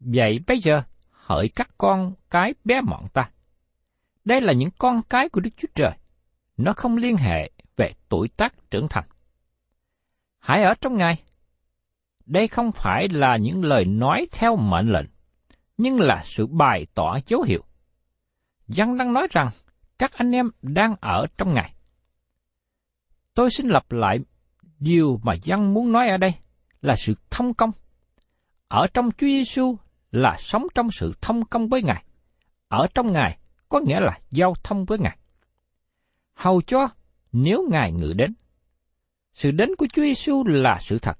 Vậy 0.00 0.40
bây 0.46 0.58
giờ, 0.58 0.82
hỡi 1.10 1.48
các 1.48 1.70
con 1.78 2.12
cái 2.30 2.54
bé 2.64 2.80
mọn 2.80 3.08
ta. 3.12 3.30
Đây 4.26 4.40
là 4.40 4.52
những 4.52 4.70
con 4.78 5.02
cái 5.02 5.28
của 5.28 5.40
Đức 5.40 5.50
Chúa 5.56 5.68
Trời. 5.74 5.90
Nó 6.56 6.72
không 6.72 6.96
liên 6.96 7.16
hệ 7.16 7.50
về 7.76 7.92
tuổi 8.08 8.28
tác 8.28 8.70
trưởng 8.70 8.88
thành. 8.90 9.04
Hãy 10.38 10.62
ở 10.62 10.74
trong 10.80 10.96
Ngài. 10.96 11.22
Đây 12.26 12.48
không 12.48 12.72
phải 12.72 13.08
là 13.08 13.36
những 13.36 13.64
lời 13.64 13.84
nói 13.84 14.26
theo 14.32 14.56
mệnh 14.56 14.88
lệnh, 14.88 15.06
nhưng 15.78 16.00
là 16.00 16.22
sự 16.24 16.46
bày 16.46 16.86
tỏ 16.94 17.18
dấu 17.26 17.42
hiệu. 17.42 17.64
Dân 18.68 18.98
đang 18.98 19.12
nói 19.12 19.26
rằng 19.30 19.48
các 19.98 20.12
anh 20.12 20.32
em 20.32 20.50
đang 20.62 20.94
ở 21.00 21.26
trong 21.38 21.54
Ngài. 21.54 21.74
Tôi 23.34 23.50
xin 23.50 23.68
lặp 23.68 23.92
lại 23.92 24.18
điều 24.78 25.20
mà 25.22 25.34
dân 25.42 25.74
muốn 25.74 25.92
nói 25.92 26.08
ở 26.08 26.16
đây 26.16 26.34
là 26.80 26.96
sự 26.96 27.14
thông 27.30 27.54
công. 27.54 27.70
Ở 28.68 28.86
trong 28.94 29.10
Chúa 29.10 29.26
Giêsu 29.26 29.76
là 30.10 30.36
sống 30.38 30.66
trong 30.74 30.88
sự 30.90 31.14
thông 31.20 31.44
công 31.44 31.68
với 31.68 31.82
Ngài. 31.82 32.04
Ở 32.68 32.86
trong 32.94 33.12
Ngài 33.12 33.38
có 33.68 33.80
nghĩa 33.80 34.00
là 34.00 34.18
giao 34.30 34.54
thông 34.64 34.84
với 34.84 34.98
Ngài. 34.98 35.18
Hầu 36.34 36.62
cho 36.62 36.88
nếu 37.32 37.68
Ngài 37.70 37.92
ngự 37.92 38.12
đến, 38.16 38.34
sự 39.34 39.50
đến 39.50 39.70
của 39.78 39.86
Chúa 39.92 40.02
Giêsu 40.02 40.44
là 40.46 40.78
sự 40.80 40.98
thật. 40.98 41.18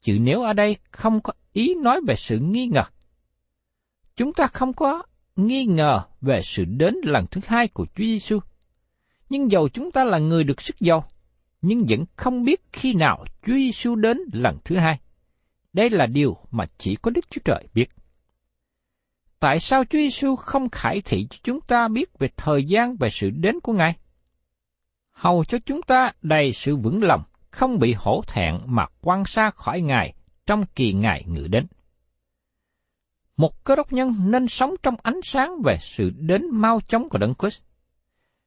Chữ 0.00 0.18
nếu 0.20 0.42
ở 0.42 0.52
đây 0.52 0.76
không 0.90 1.20
có 1.20 1.32
ý 1.52 1.74
nói 1.74 2.00
về 2.06 2.14
sự 2.16 2.38
nghi 2.38 2.66
ngờ. 2.66 2.82
Chúng 4.16 4.32
ta 4.32 4.46
không 4.46 4.72
có 4.72 5.02
nghi 5.36 5.64
ngờ 5.64 6.02
về 6.20 6.40
sự 6.44 6.64
đến 6.64 6.94
lần 7.02 7.26
thứ 7.30 7.40
hai 7.44 7.68
của 7.68 7.86
Chúa 7.86 8.04
Giêsu. 8.04 8.38
Nhưng 9.30 9.50
dầu 9.50 9.68
chúng 9.68 9.90
ta 9.90 10.04
là 10.04 10.18
người 10.18 10.44
được 10.44 10.60
sức 10.60 10.80
giàu, 10.80 11.08
nhưng 11.62 11.86
vẫn 11.88 12.04
không 12.16 12.44
biết 12.44 12.60
khi 12.72 12.94
nào 12.94 13.24
Chúa 13.46 13.52
Giêsu 13.52 13.94
đến 13.94 14.18
lần 14.32 14.58
thứ 14.64 14.76
hai. 14.76 15.00
Đây 15.72 15.90
là 15.90 16.06
điều 16.06 16.36
mà 16.50 16.66
chỉ 16.78 16.96
có 16.96 17.10
Đức 17.10 17.30
Chúa 17.30 17.40
Trời 17.44 17.64
biết. 17.74 17.90
Tại 19.40 19.60
sao 19.60 19.84
Chúa 19.84 19.98
Giêsu 19.98 20.36
không 20.36 20.68
khải 20.68 21.00
thị 21.00 21.26
cho 21.30 21.38
chúng 21.42 21.60
ta 21.60 21.88
biết 21.88 22.18
về 22.18 22.28
thời 22.36 22.64
gian 22.64 22.96
và 22.96 23.08
sự 23.10 23.30
đến 23.30 23.60
của 23.60 23.72
Ngài? 23.72 23.96
Hầu 25.10 25.44
cho 25.44 25.58
chúng 25.66 25.82
ta 25.82 26.12
đầy 26.22 26.52
sự 26.52 26.76
vững 26.76 27.02
lòng, 27.02 27.22
không 27.50 27.78
bị 27.78 27.94
hổ 27.98 28.22
thẹn 28.26 28.58
mà 28.66 28.86
quan 29.00 29.24
xa 29.24 29.50
khỏi 29.50 29.80
Ngài 29.80 30.14
trong 30.46 30.64
kỳ 30.74 30.92
Ngài 30.92 31.24
ngự 31.26 31.46
đến. 31.50 31.66
Một 33.36 33.64
cơ 33.64 33.76
đốc 33.76 33.92
nhân 33.92 34.14
nên 34.24 34.48
sống 34.48 34.74
trong 34.82 34.94
ánh 35.02 35.20
sáng 35.22 35.62
về 35.64 35.78
sự 35.80 36.10
đến 36.16 36.46
mau 36.50 36.80
chóng 36.88 37.08
của 37.08 37.18
Đấng 37.18 37.34
Christ. 37.34 37.62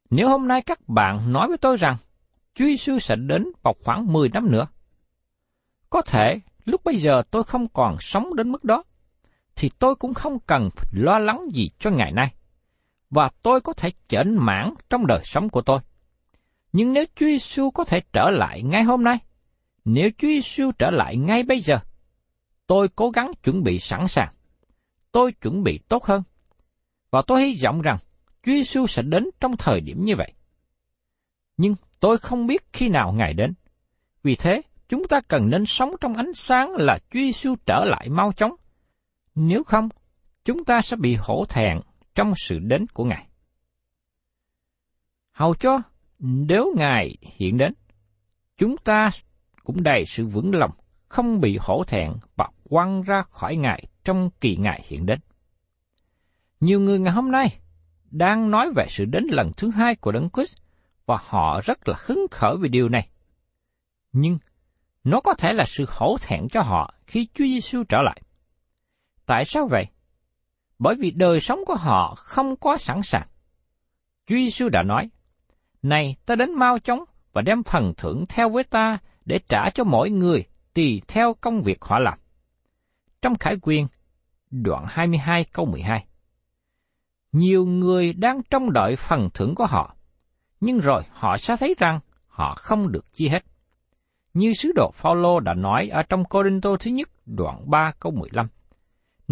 Nếu 0.10 0.30
hôm 0.30 0.48
nay 0.48 0.62
các 0.62 0.90
bạn 0.90 1.34
nói 1.34 1.48
với 1.48 1.58
tôi 1.58 1.78
rằng 1.78 1.96
Chúa 2.54 2.66
Giêsu 2.66 3.00
sẽ 3.00 3.16
đến 3.16 3.46
vào 3.62 3.76
khoảng 3.84 4.14
10 4.14 4.30
năm 4.30 4.52
nữa, 4.52 4.68
có 5.90 6.02
thể 6.02 6.40
lúc 6.66 6.84
bây 6.84 6.98
giờ 6.98 7.24
tôi 7.32 7.44
không 7.44 7.68
còn 7.68 7.96
sống 8.00 8.36
đến 8.36 8.52
mức 8.52 8.64
đó, 8.64 8.84
thì 9.62 9.69
tôi 9.80 9.95
cũng 9.95 10.13
không 10.13 10.39
cần 10.39 10.69
lo 10.91 11.19
lắng 11.19 11.45
gì 11.54 11.69
cho 11.80 11.89
ngày 11.89 12.12
nay, 12.12 12.34
và 13.10 13.30
tôi 13.41 13.62
có 13.62 13.74
thể 13.74 13.91
chểnh 14.10 14.45
mãn 14.45 14.74
trong 14.89 15.08
đời 15.08 15.21
sống 15.24 15.50
của 15.50 15.62
tôi. 15.62 15.80
Nhưng 16.74 16.93
nếu 16.93 17.06
Chúa 17.15 17.26
Giêsu 17.26 17.71
có 17.71 17.84
thể 17.84 18.02
trở 18.13 18.30
lại 18.30 18.62
ngay 18.62 18.84
hôm 18.84 19.04
nay, 19.04 19.17
nếu 19.86 20.10
Chúa 20.17 20.28
Giêsu 20.28 20.71
trở 20.71 20.91
lại 20.91 21.17
ngay 21.17 21.43
bây 21.43 21.62
giờ, 21.62 21.76
tôi 22.67 22.88
cố 22.95 23.10
gắng 23.10 23.32
chuẩn 23.43 23.63
bị 23.63 23.80
sẵn 23.80 24.08
sàng. 24.08 24.34
Tôi 25.12 25.32
chuẩn 25.32 25.63
bị 25.63 25.80
tốt 25.88 26.04
hơn. 26.04 26.24
Và 27.12 27.21
tôi 27.28 27.41
hy 27.41 27.60
vọng 27.63 27.82
rằng 27.82 27.97
Chúa 28.43 28.52
Giêsu 28.52 28.88
sẽ 28.88 29.02
đến 29.02 29.30
trong 29.39 29.58
thời 29.58 29.82
điểm 29.82 30.06
như 30.06 30.15
vậy. 30.17 30.34
Nhưng 31.58 31.76
tôi 32.00 32.17
không 32.17 32.47
biết 32.47 32.63
khi 32.74 32.89
nào 32.89 33.13
Ngài 33.13 33.34
đến. 33.34 33.54
Vì 34.24 34.36
thế, 34.36 34.62
chúng 34.89 35.08
ta 35.08 35.21
cần 35.28 35.50
nên 35.50 35.65
sống 35.65 35.91
trong 36.02 36.13
ánh 36.13 36.34
sáng 36.34 36.71
là 36.71 36.97
Chúa 36.97 37.19
Giêsu 37.19 37.56
trở 37.65 37.86
lại 37.86 38.10
mau 38.10 38.32
chóng. 38.34 38.56
Nếu 39.44 39.64
không, 39.64 39.90
chúng 40.46 40.66
ta 40.66 40.82
sẽ 40.82 40.96
bị 40.96 41.16
hổ 41.20 41.46
thẹn 41.50 41.80
trong 42.16 42.34
sự 42.38 42.60
đến 42.60 42.86
của 42.94 43.04
Ngài. 43.04 43.28
Hầu 45.32 45.56
cho 45.56 45.82
nếu 46.20 46.74
Ngài 46.78 47.18
hiện 47.22 47.58
đến, 47.58 47.74
chúng 48.58 48.78
ta 48.78 49.10
cũng 49.64 49.84
đầy 49.84 50.06
sự 50.06 50.26
vững 50.26 50.56
lòng, 50.56 50.72
không 51.08 51.42
bị 51.42 51.58
hổ 51.62 51.84
thẹn 51.84 52.14
và 52.36 52.50
quăng 52.70 53.02
ra 53.02 53.22
khỏi 53.22 53.56
Ngài 53.56 53.86
trong 54.04 54.30
kỳ 54.42 54.56
Ngài 54.56 54.82
hiện 54.88 55.06
đến. 55.06 55.20
Nhiều 56.60 56.80
người 56.80 57.00
ngày 57.00 57.14
hôm 57.14 57.32
nay 57.32 57.60
đang 58.12 58.52
nói 58.52 58.72
về 58.76 58.86
sự 58.90 59.06
đến 59.06 59.24
lần 59.30 59.52
thứ 59.58 59.70
hai 59.70 59.96
của 59.96 60.12
Đấng 60.12 60.30
Christ 60.30 60.56
và 61.06 61.18
họ 61.22 61.62
rất 61.64 61.88
là 61.88 61.96
hứng 62.06 62.26
khởi 62.32 62.58
về 62.58 62.70
điều 62.70 62.90
này. 62.90 63.10
Nhưng 64.12 64.38
nó 65.04 65.22
có 65.22 65.34
thể 65.34 65.54
là 65.54 65.64
sự 65.68 65.86
hổ 65.90 66.18
thẹn 66.22 66.48
cho 66.52 66.62
họ 66.62 66.94
khi 67.08 67.28
Chúa 67.34 67.46
Giêsu 67.46 67.84
trở 67.84 68.02
lại. 68.02 68.22
Tại 69.26 69.46
sao 69.46 69.68
vậy? 69.68 69.88
Bởi 70.80 70.96
vì 70.96 71.12
đời 71.12 71.40
sống 71.40 71.60
của 71.66 71.76
họ 71.76 72.16
không 72.18 72.56
có 72.56 72.78
sẵn 72.78 73.02
sàng. 73.04 73.28
Chúa 74.26 74.36
Giêsu 74.36 74.70
đã 74.70 74.84
nói, 74.84 75.10
Này, 75.82 76.16
ta 76.26 76.36
đến 76.36 76.54
mau 76.54 76.80
chóng 76.80 77.04
và 77.34 77.42
đem 77.42 77.64
phần 77.64 77.94
thưởng 77.98 78.26
theo 78.30 78.50
với 78.50 78.64
ta 78.64 78.98
để 79.26 79.40
trả 79.50 79.70
cho 79.70 79.84
mỗi 79.84 80.10
người 80.10 80.44
tùy 80.74 81.02
theo 81.08 81.34
công 81.34 81.62
việc 81.62 81.82
họ 81.82 82.00
làm. 82.00 82.18
Trong 83.22 83.36
Khải 83.36 83.58
Quyên, 83.58 83.86
đoạn 84.52 84.86
22 84.88 85.44
câu 85.44 85.66
12 85.66 86.06
Nhiều 87.32 87.66
người 87.66 88.14
đang 88.14 88.44
trông 88.44 88.74
đợi 88.74 88.96
phần 88.96 89.30
thưởng 89.34 89.56
của 89.56 89.66
họ, 89.66 89.96
nhưng 90.60 90.80
rồi 90.80 91.04
họ 91.10 91.38
sẽ 91.38 91.58
thấy 91.58 91.76
rằng 91.78 92.00
họ 92.28 92.56
không 92.56 92.92
được 92.92 93.14
chi 93.14 93.28
hết. 93.28 93.44
Như 94.34 94.54
sứ 94.54 94.72
đồ 94.76 94.92
Phaolô 94.94 95.40
đã 95.40 95.54
nói 95.54 95.88
ở 95.88 96.04
trong 96.04 96.26
Corinto 96.26 96.76
thứ 96.80 96.92
nhất 96.92 97.10
đoạn 97.26 97.70
3 97.70 97.92
câu 98.00 98.12
15. 98.12 98.48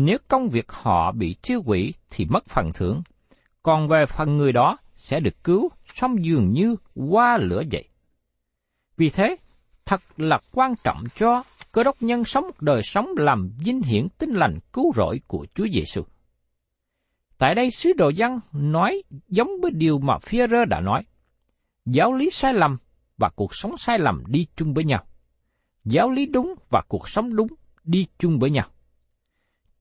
Nếu 0.01 0.17
công 0.27 0.47
việc 0.47 0.71
họ 0.71 1.11
bị 1.11 1.35
tiêu 1.41 1.61
hủy 1.65 1.93
thì 2.09 2.25
mất 2.25 2.45
phần 2.45 2.73
thưởng, 2.73 3.01
còn 3.63 3.87
về 3.87 4.05
phần 4.05 4.37
người 4.37 4.51
đó 4.51 4.77
sẽ 4.95 5.19
được 5.19 5.43
cứu, 5.43 5.69
xong 5.95 6.25
dường 6.25 6.51
như 6.51 6.75
qua 6.95 7.37
lửa 7.37 7.63
vậy. 7.71 7.87
Vì 8.97 9.09
thế, 9.09 9.35
thật 9.85 10.01
là 10.17 10.39
quan 10.51 10.73
trọng 10.83 11.03
cho 11.15 11.43
cơ 11.71 11.83
đốc 11.83 11.95
nhân 11.99 12.23
sống 12.23 12.43
một 12.43 12.61
đời 12.61 12.81
sống 12.83 13.09
làm 13.17 13.51
vinh 13.63 13.81
hiển 13.81 14.07
tinh 14.17 14.33
lành 14.33 14.59
cứu 14.73 14.91
rỗi 14.95 15.21
của 15.27 15.45
Chúa 15.55 15.67
Giêsu. 15.73 16.03
Tại 17.37 17.55
đây 17.55 17.71
sứ 17.71 17.93
đồ 17.93 18.09
dân 18.09 18.39
nói 18.53 19.03
giống 19.27 19.49
với 19.61 19.71
điều 19.71 19.99
mà 19.99 20.17
Führer 20.17 20.65
đã 20.65 20.79
nói. 20.79 21.03
Giáo 21.85 22.13
lý 22.13 22.29
sai 22.29 22.53
lầm 22.53 22.77
và 23.17 23.29
cuộc 23.29 23.55
sống 23.55 23.77
sai 23.77 23.99
lầm 23.99 24.23
đi 24.27 24.47
chung 24.55 24.73
với 24.73 24.83
nhau. 24.83 25.03
Giáo 25.83 26.09
lý 26.09 26.25
đúng 26.25 26.55
và 26.69 26.81
cuộc 26.87 27.09
sống 27.09 27.35
đúng 27.35 27.47
đi 27.83 28.07
chung 28.17 28.39
với 28.39 28.49
nhau. 28.49 28.65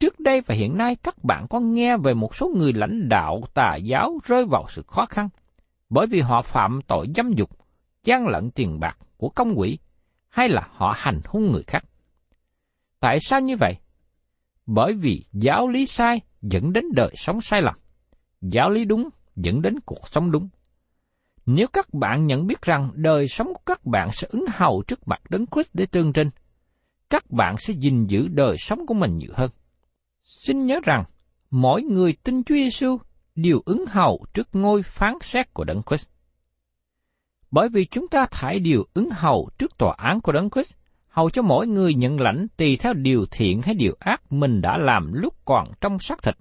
Trước 0.00 0.20
đây 0.20 0.40
và 0.40 0.54
hiện 0.54 0.76
nay 0.76 0.96
các 0.96 1.24
bạn 1.24 1.46
có 1.50 1.60
nghe 1.60 1.96
về 1.96 2.14
một 2.14 2.36
số 2.36 2.52
người 2.56 2.72
lãnh 2.72 3.08
đạo 3.08 3.40
tà 3.54 3.76
giáo 3.76 4.18
rơi 4.24 4.44
vào 4.44 4.66
sự 4.68 4.82
khó 4.86 5.06
khăn, 5.06 5.28
bởi 5.90 6.06
vì 6.06 6.20
họ 6.20 6.42
phạm 6.42 6.80
tội 6.86 7.06
dâm 7.16 7.32
dục, 7.32 7.50
gian 8.04 8.26
lận 8.26 8.50
tiền 8.50 8.80
bạc 8.80 8.98
của 9.16 9.28
công 9.28 9.56
quỹ, 9.56 9.78
hay 10.28 10.48
là 10.48 10.68
họ 10.72 10.94
hành 10.96 11.20
hung 11.26 11.52
người 11.52 11.62
khác. 11.66 11.84
Tại 13.00 13.18
sao 13.20 13.40
như 13.40 13.56
vậy? 13.56 13.74
Bởi 14.66 14.92
vì 14.92 15.24
giáo 15.32 15.68
lý 15.68 15.86
sai 15.86 16.20
dẫn 16.42 16.72
đến 16.72 16.84
đời 16.92 17.14
sống 17.16 17.40
sai 17.40 17.62
lầm, 17.62 17.74
giáo 18.40 18.70
lý 18.70 18.84
đúng 18.84 19.08
dẫn 19.36 19.62
đến 19.62 19.80
cuộc 19.86 20.08
sống 20.08 20.30
đúng. 20.30 20.48
Nếu 21.46 21.66
các 21.72 21.94
bạn 21.94 22.26
nhận 22.26 22.46
biết 22.46 22.62
rằng 22.62 22.90
đời 22.94 23.28
sống 23.28 23.46
của 23.46 23.62
các 23.66 23.86
bạn 23.86 24.08
sẽ 24.12 24.28
ứng 24.30 24.44
hầu 24.52 24.82
trước 24.86 25.08
mặt 25.08 25.20
Đấng 25.30 25.46
Christ 25.46 25.70
để 25.74 25.86
tương 25.86 26.12
trinh, 26.12 26.30
các 27.10 27.30
bạn 27.30 27.56
sẽ 27.58 27.74
gìn 27.74 28.06
giữ 28.06 28.28
đời 28.28 28.56
sống 28.58 28.86
của 28.86 28.94
mình 28.94 29.16
nhiều 29.16 29.32
hơn. 29.34 29.50
Xin 30.28 30.66
nhớ 30.66 30.80
rằng, 30.84 31.04
mỗi 31.50 31.82
người 31.82 32.12
tin 32.12 32.44
Chúa 32.44 32.54
Giêsu 32.54 32.98
đều 33.34 33.60
ứng 33.66 33.84
hầu 33.86 34.24
trước 34.34 34.48
ngôi 34.52 34.82
phán 34.82 35.14
xét 35.20 35.54
của 35.54 35.64
Đấng 35.64 35.82
Christ. 35.82 36.08
Bởi 37.50 37.68
vì 37.68 37.84
chúng 37.84 38.08
ta 38.08 38.26
thải 38.30 38.60
điều 38.60 38.86
ứng 38.94 39.10
hầu 39.10 39.50
trước 39.58 39.78
tòa 39.78 39.94
án 39.98 40.20
của 40.20 40.32
Đấng 40.32 40.50
Christ, 40.50 40.74
hầu 41.08 41.30
cho 41.30 41.42
mỗi 41.42 41.66
người 41.66 41.94
nhận 41.94 42.20
lãnh 42.20 42.46
tùy 42.56 42.76
theo 42.76 42.92
điều 42.94 43.26
thiện 43.30 43.62
hay 43.62 43.74
điều 43.74 43.96
ác 44.00 44.32
mình 44.32 44.60
đã 44.60 44.78
làm 44.78 45.12
lúc 45.12 45.34
còn 45.44 45.68
trong 45.80 45.98
xác 45.98 46.22
thịt. 46.22 46.36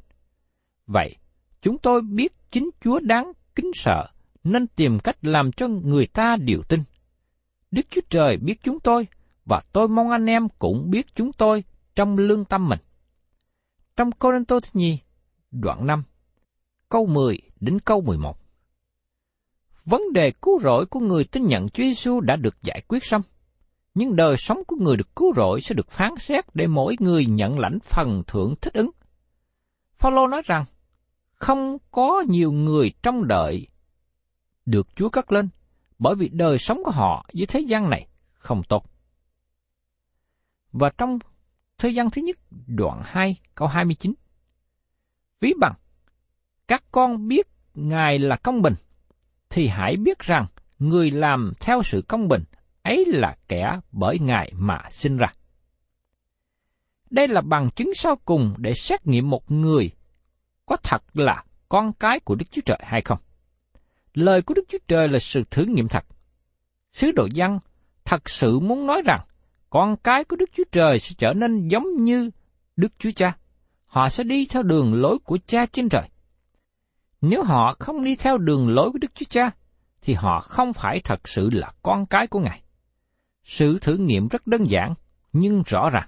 Vậy, 0.87 1.15
chúng 1.61 1.77
tôi 1.77 2.01
biết 2.01 2.33
chính 2.51 2.69
Chúa 2.81 2.99
đáng 2.99 3.31
kính 3.55 3.71
sợ, 3.73 4.07
nên 4.43 4.67
tìm 4.67 4.99
cách 4.99 5.17
làm 5.21 5.51
cho 5.51 5.67
người 5.67 6.07
ta 6.07 6.35
điều 6.39 6.61
tin. 6.61 6.79
Đức 7.71 7.85
Chúa 7.89 8.01
Trời 8.09 8.37
biết 8.37 8.59
chúng 8.63 8.79
tôi, 8.79 9.07
và 9.45 9.61
tôi 9.73 9.87
mong 9.87 10.09
anh 10.09 10.25
em 10.25 10.47
cũng 10.59 10.89
biết 10.89 11.15
chúng 11.15 11.33
tôi 11.33 11.63
trong 11.95 12.17
lương 12.17 12.45
tâm 12.45 12.69
mình. 12.69 12.79
Trong 13.97 14.11
Cô 14.11 14.31
Tô 14.47 14.59
Thứ 14.59 14.69
Nhi, 14.73 14.99
đoạn 15.51 15.87
5, 15.87 16.03
câu 16.89 17.05
10 17.05 17.39
đến 17.59 17.79
câu 17.79 18.01
11. 18.01 18.37
Vấn 19.85 20.01
đề 20.13 20.31
cứu 20.41 20.59
rỗi 20.59 20.85
của 20.85 20.99
người 20.99 21.23
tin 21.23 21.45
nhận 21.45 21.69
Chúa 21.69 21.83
Giêsu 21.83 22.21
đã 22.21 22.35
được 22.35 22.55
giải 22.63 22.81
quyết 22.87 23.03
xong, 23.03 23.21
nhưng 23.95 24.15
đời 24.15 24.35
sống 24.37 24.63
của 24.67 24.75
người 24.79 24.97
được 24.97 25.15
cứu 25.15 25.33
rỗi 25.35 25.61
sẽ 25.61 25.75
được 25.75 25.89
phán 25.89 26.11
xét 26.19 26.45
để 26.53 26.67
mỗi 26.67 26.95
người 26.99 27.25
nhận 27.25 27.59
lãnh 27.59 27.79
phần 27.79 28.23
thưởng 28.27 28.55
thích 28.61 28.73
ứng. 28.73 28.89
Phaolô 29.95 30.27
nói 30.27 30.41
rằng, 30.45 30.63
không 31.33 31.77
có 31.91 32.23
nhiều 32.27 32.51
người 32.51 32.91
trong 33.03 33.27
đợi 33.27 33.67
được 34.65 34.87
Chúa 34.95 35.09
cất 35.09 35.31
lên, 35.31 35.49
bởi 35.99 36.15
vì 36.15 36.29
đời 36.29 36.57
sống 36.57 36.83
của 36.83 36.91
họ 36.91 37.25
với 37.33 37.45
thế 37.45 37.59
gian 37.59 37.89
này 37.89 38.07
không 38.33 38.63
tốt. 38.63 38.85
Và 40.71 40.89
trong 40.89 41.19
thời 41.77 41.95
gian 41.95 42.09
thứ 42.09 42.21
nhất, 42.21 42.37
đoạn 42.67 43.01
2, 43.05 43.39
câu 43.55 43.67
29. 43.67 44.13
Ví 45.41 45.53
bằng, 45.59 45.73
các 46.67 46.83
con 46.91 47.27
biết 47.27 47.47
Ngài 47.73 48.19
là 48.19 48.35
công 48.35 48.61
bình, 48.61 48.73
thì 49.49 49.67
hãy 49.67 49.97
biết 49.97 50.19
rằng 50.19 50.45
người 50.79 51.11
làm 51.11 51.53
theo 51.59 51.81
sự 51.83 52.03
công 52.07 52.27
bình 52.27 52.43
ấy 52.83 53.05
là 53.07 53.37
kẻ 53.47 53.79
bởi 53.91 54.19
Ngài 54.19 54.51
mà 54.55 54.81
sinh 54.91 55.17
ra. 55.17 55.33
Đây 57.09 57.27
là 57.27 57.41
bằng 57.41 57.69
chứng 57.71 57.91
sau 57.95 58.15
cùng 58.25 58.53
để 58.57 58.73
xét 58.73 59.07
nghiệm 59.07 59.29
một 59.29 59.51
người 59.51 59.91
có 60.65 60.75
thật 60.75 61.03
là 61.13 61.43
con 61.69 61.93
cái 61.93 62.19
của 62.19 62.35
Đức 62.35 62.45
Chúa 62.51 62.61
Trời 62.65 62.79
hay 62.81 63.01
không. 63.01 63.19
Lời 64.13 64.41
của 64.41 64.53
Đức 64.53 64.63
Chúa 64.69 64.77
Trời 64.87 65.07
là 65.07 65.19
sự 65.19 65.43
thử 65.51 65.63
nghiệm 65.63 65.87
thật. 65.87 66.05
Sứ 66.93 67.11
đồ 67.11 67.27
dân 67.33 67.59
thật 68.05 68.29
sự 68.29 68.59
muốn 68.59 68.87
nói 68.87 69.01
rằng 69.05 69.21
con 69.69 69.97
cái 69.97 70.23
của 70.23 70.35
Đức 70.35 70.49
Chúa 70.53 70.63
Trời 70.71 70.99
sẽ 70.99 71.15
trở 71.17 71.33
nên 71.33 71.67
giống 71.67 72.03
như 72.03 72.29
Đức 72.75 72.93
Chúa 72.99 73.11
Cha. 73.15 73.37
Họ 73.85 74.09
sẽ 74.09 74.23
đi 74.23 74.45
theo 74.45 74.63
đường 74.63 74.93
lối 74.93 75.19
của 75.19 75.37
Cha 75.47 75.65
trên 75.65 75.89
trời. 75.89 76.09
Nếu 77.21 77.43
họ 77.43 77.75
không 77.79 78.03
đi 78.03 78.15
theo 78.15 78.37
đường 78.37 78.69
lối 78.69 78.91
của 78.91 78.97
Đức 78.97 79.15
Chúa 79.15 79.25
Cha, 79.29 79.51
thì 80.01 80.13
họ 80.13 80.39
không 80.39 80.73
phải 80.73 80.99
thật 81.03 81.27
sự 81.27 81.49
là 81.51 81.71
con 81.83 82.05
cái 82.05 82.27
của 82.27 82.39
Ngài. 82.39 82.61
Sự 83.43 83.79
thử 83.79 83.97
nghiệm 83.97 84.27
rất 84.27 84.47
đơn 84.47 84.69
giản, 84.69 84.93
nhưng 85.33 85.63
rõ 85.65 85.89
ràng. 85.89 86.07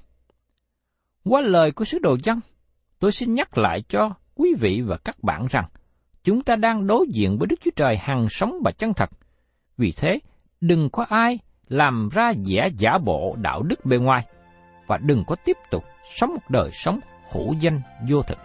Qua 1.23 1.41
lời 1.41 1.71
của 1.71 1.85
sứ 1.85 1.99
đồ 1.99 2.17
dân, 2.23 2.39
tôi 2.99 3.11
xin 3.11 3.33
nhắc 3.33 3.57
lại 3.57 3.83
cho 3.89 4.13
quý 4.35 4.53
vị 4.59 4.81
và 4.81 4.97
các 4.97 5.23
bạn 5.23 5.47
rằng, 5.49 5.65
chúng 6.23 6.41
ta 6.41 6.55
đang 6.55 6.87
đối 6.87 7.07
diện 7.09 7.37
với 7.37 7.47
Đức 7.47 7.55
Chúa 7.61 7.71
Trời 7.75 7.97
hằng 7.97 8.27
sống 8.29 8.61
và 8.65 8.71
chân 8.71 8.93
thật. 8.93 9.09
Vì 9.77 9.91
thế, 9.91 10.19
đừng 10.61 10.89
có 10.89 11.05
ai 11.09 11.39
làm 11.69 12.09
ra 12.11 12.33
vẻ 12.45 12.69
giả 12.77 12.97
bộ 12.97 13.35
đạo 13.41 13.61
đức 13.63 13.85
bề 13.85 13.97
ngoài, 13.97 14.25
và 14.87 14.97
đừng 14.97 15.23
có 15.27 15.35
tiếp 15.45 15.57
tục 15.71 15.83
sống 16.15 16.33
một 16.33 16.49
đời 16.49 16.69
sống 16.71 16.99
hữu 17.31 17.53
danh 17.59 17.81
vô 18.07 18.21
thực. 18.23 18.37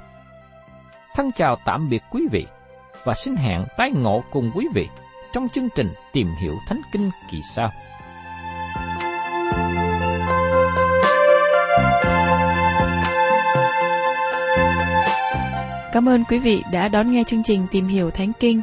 Thân 1.14 1.32
chào 1.32 1.56
tạm 1.64 1.88
biệt 1.88 2.02
quý 2.10 2.26
vị, 2.32 2.46
và 3.04 3.14
xin 3.14 3.36
hẹn 3.36 3.64
tái 3.76 3.90
ngộ 3.90 4.24
cùng 4.30 4.50
quý 4.54 4.68
vị 4.74 4.88
trong 5.32 5.48
chương 5.48 5.68
trình 5.76 5.92
Tìm 6.12 6.28
hiểu 6.40 6.54
Thánh 6.68 6.80
Kinh 6.92 7.10
kỳ 7.30 7.40
sau. 7.54 7.70
Cảm 15.92 16.08
ơn 16.08 16.24
quý 16.24 16.38
vị 16.38 16.62
đã 16.72 16.88
đón 16.88 17.12
nghe 17.12 17.24
chương 17.24 17.42
trình 17.42 17.66
Tìm 17.70 17.86
hiểu 17.86 18.10
Thánh 18.10 18.32
Kinh. 18.40 18.60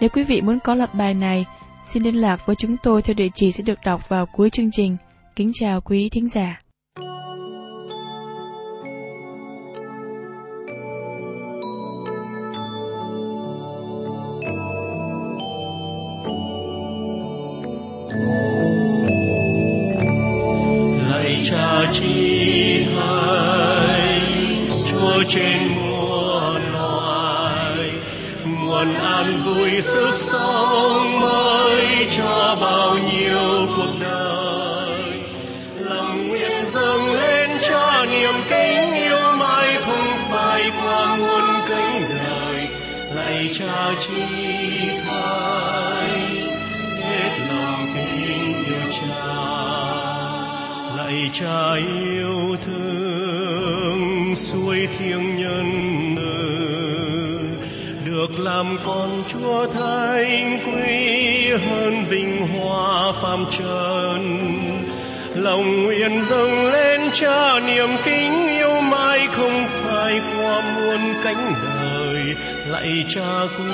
Nếu 0.00 0.10
quý 0.10 0.24
vị 0.24 0.40
muốn 0.40 0.60
có 0.60 0.74
loạt 0.74 0.94
bài 0.94 1.14
này, 1.14 1.46
xin 1.88 2.02
liên 2.02 2.14
lạc 2.14 2.46
với 2.46 2.56
chúng 2.56 2.76
tôi 2.82 3.02
theo 3.02 3.14
địa 3.14 3.28
chỉ 3.34 3.52
sẽ 3.52 3.62
được 3.62 3.78
đọc 3.84 4.08
vào 4.08 4.26
cuối 4.26 4.50
chương 4.50 4.70
trình. 4.72 4.96
Kính 5.36 5.50
chào 5.54 5.80
quý 5.80 6.08
thính 6.12 6.28
giả. 6.28 6.60
Lạy 21.10 21.42
cha 21.50 21.90
chi 21.92 22.84
thánh, 22.84 24.66
Chúa 24.90 25.22
trên 25.28 25.68
muôn 25.68 26.62
loài, 26.72 27.90
nguồn 28.46 28.94
an 28.94 29.42
vui 29.44 29.80
sức 29.80 30.14
sống 30.16 31.07
cha 51.32 51.74
yêu 51.74 52.56
thương 52.66 54.34
xuôi 54.34 54.88
thiêng 54.98 55.36
nhân 55.36 55.68
được 58.04 58.40
làm 58.40 58.78
con 58.84 59.22
chúa 59.28 59.66
thánh 59.66 60.60
quý 60.66 61.50
hơn 61.50 62.04
vinh 62.04 62.46
hoa 62.48 63.12
phàm 63.12 63.44
trần. 63.58 64.58
Lòng 65.34 65.84
nguyện 65.84 66.22
dâng 66.22 66.66
lên 66.66 67.00
cha, 67.12 67.60
niềm 67.60 67.88
kính 68.04 68.48
yêu 68.48 68.80
mãi 68.80 69.28
không 69.32 69.66
phai 69.68 70.20
qua 70.36 70.62
muôn 70.76 71.00
cánh 71.24 71.52
đời. 71.64 72.36
Lạy 72.68 73.04
cha 73.08 73.40
quý 73.58 73.72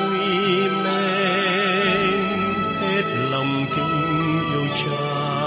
mến, 0.84 2.20
hết 2.80 3.04
lòng 3.32 3.66
kính 3.76 4.40
yêu 4.52 4.66
cha. 4.76 5.43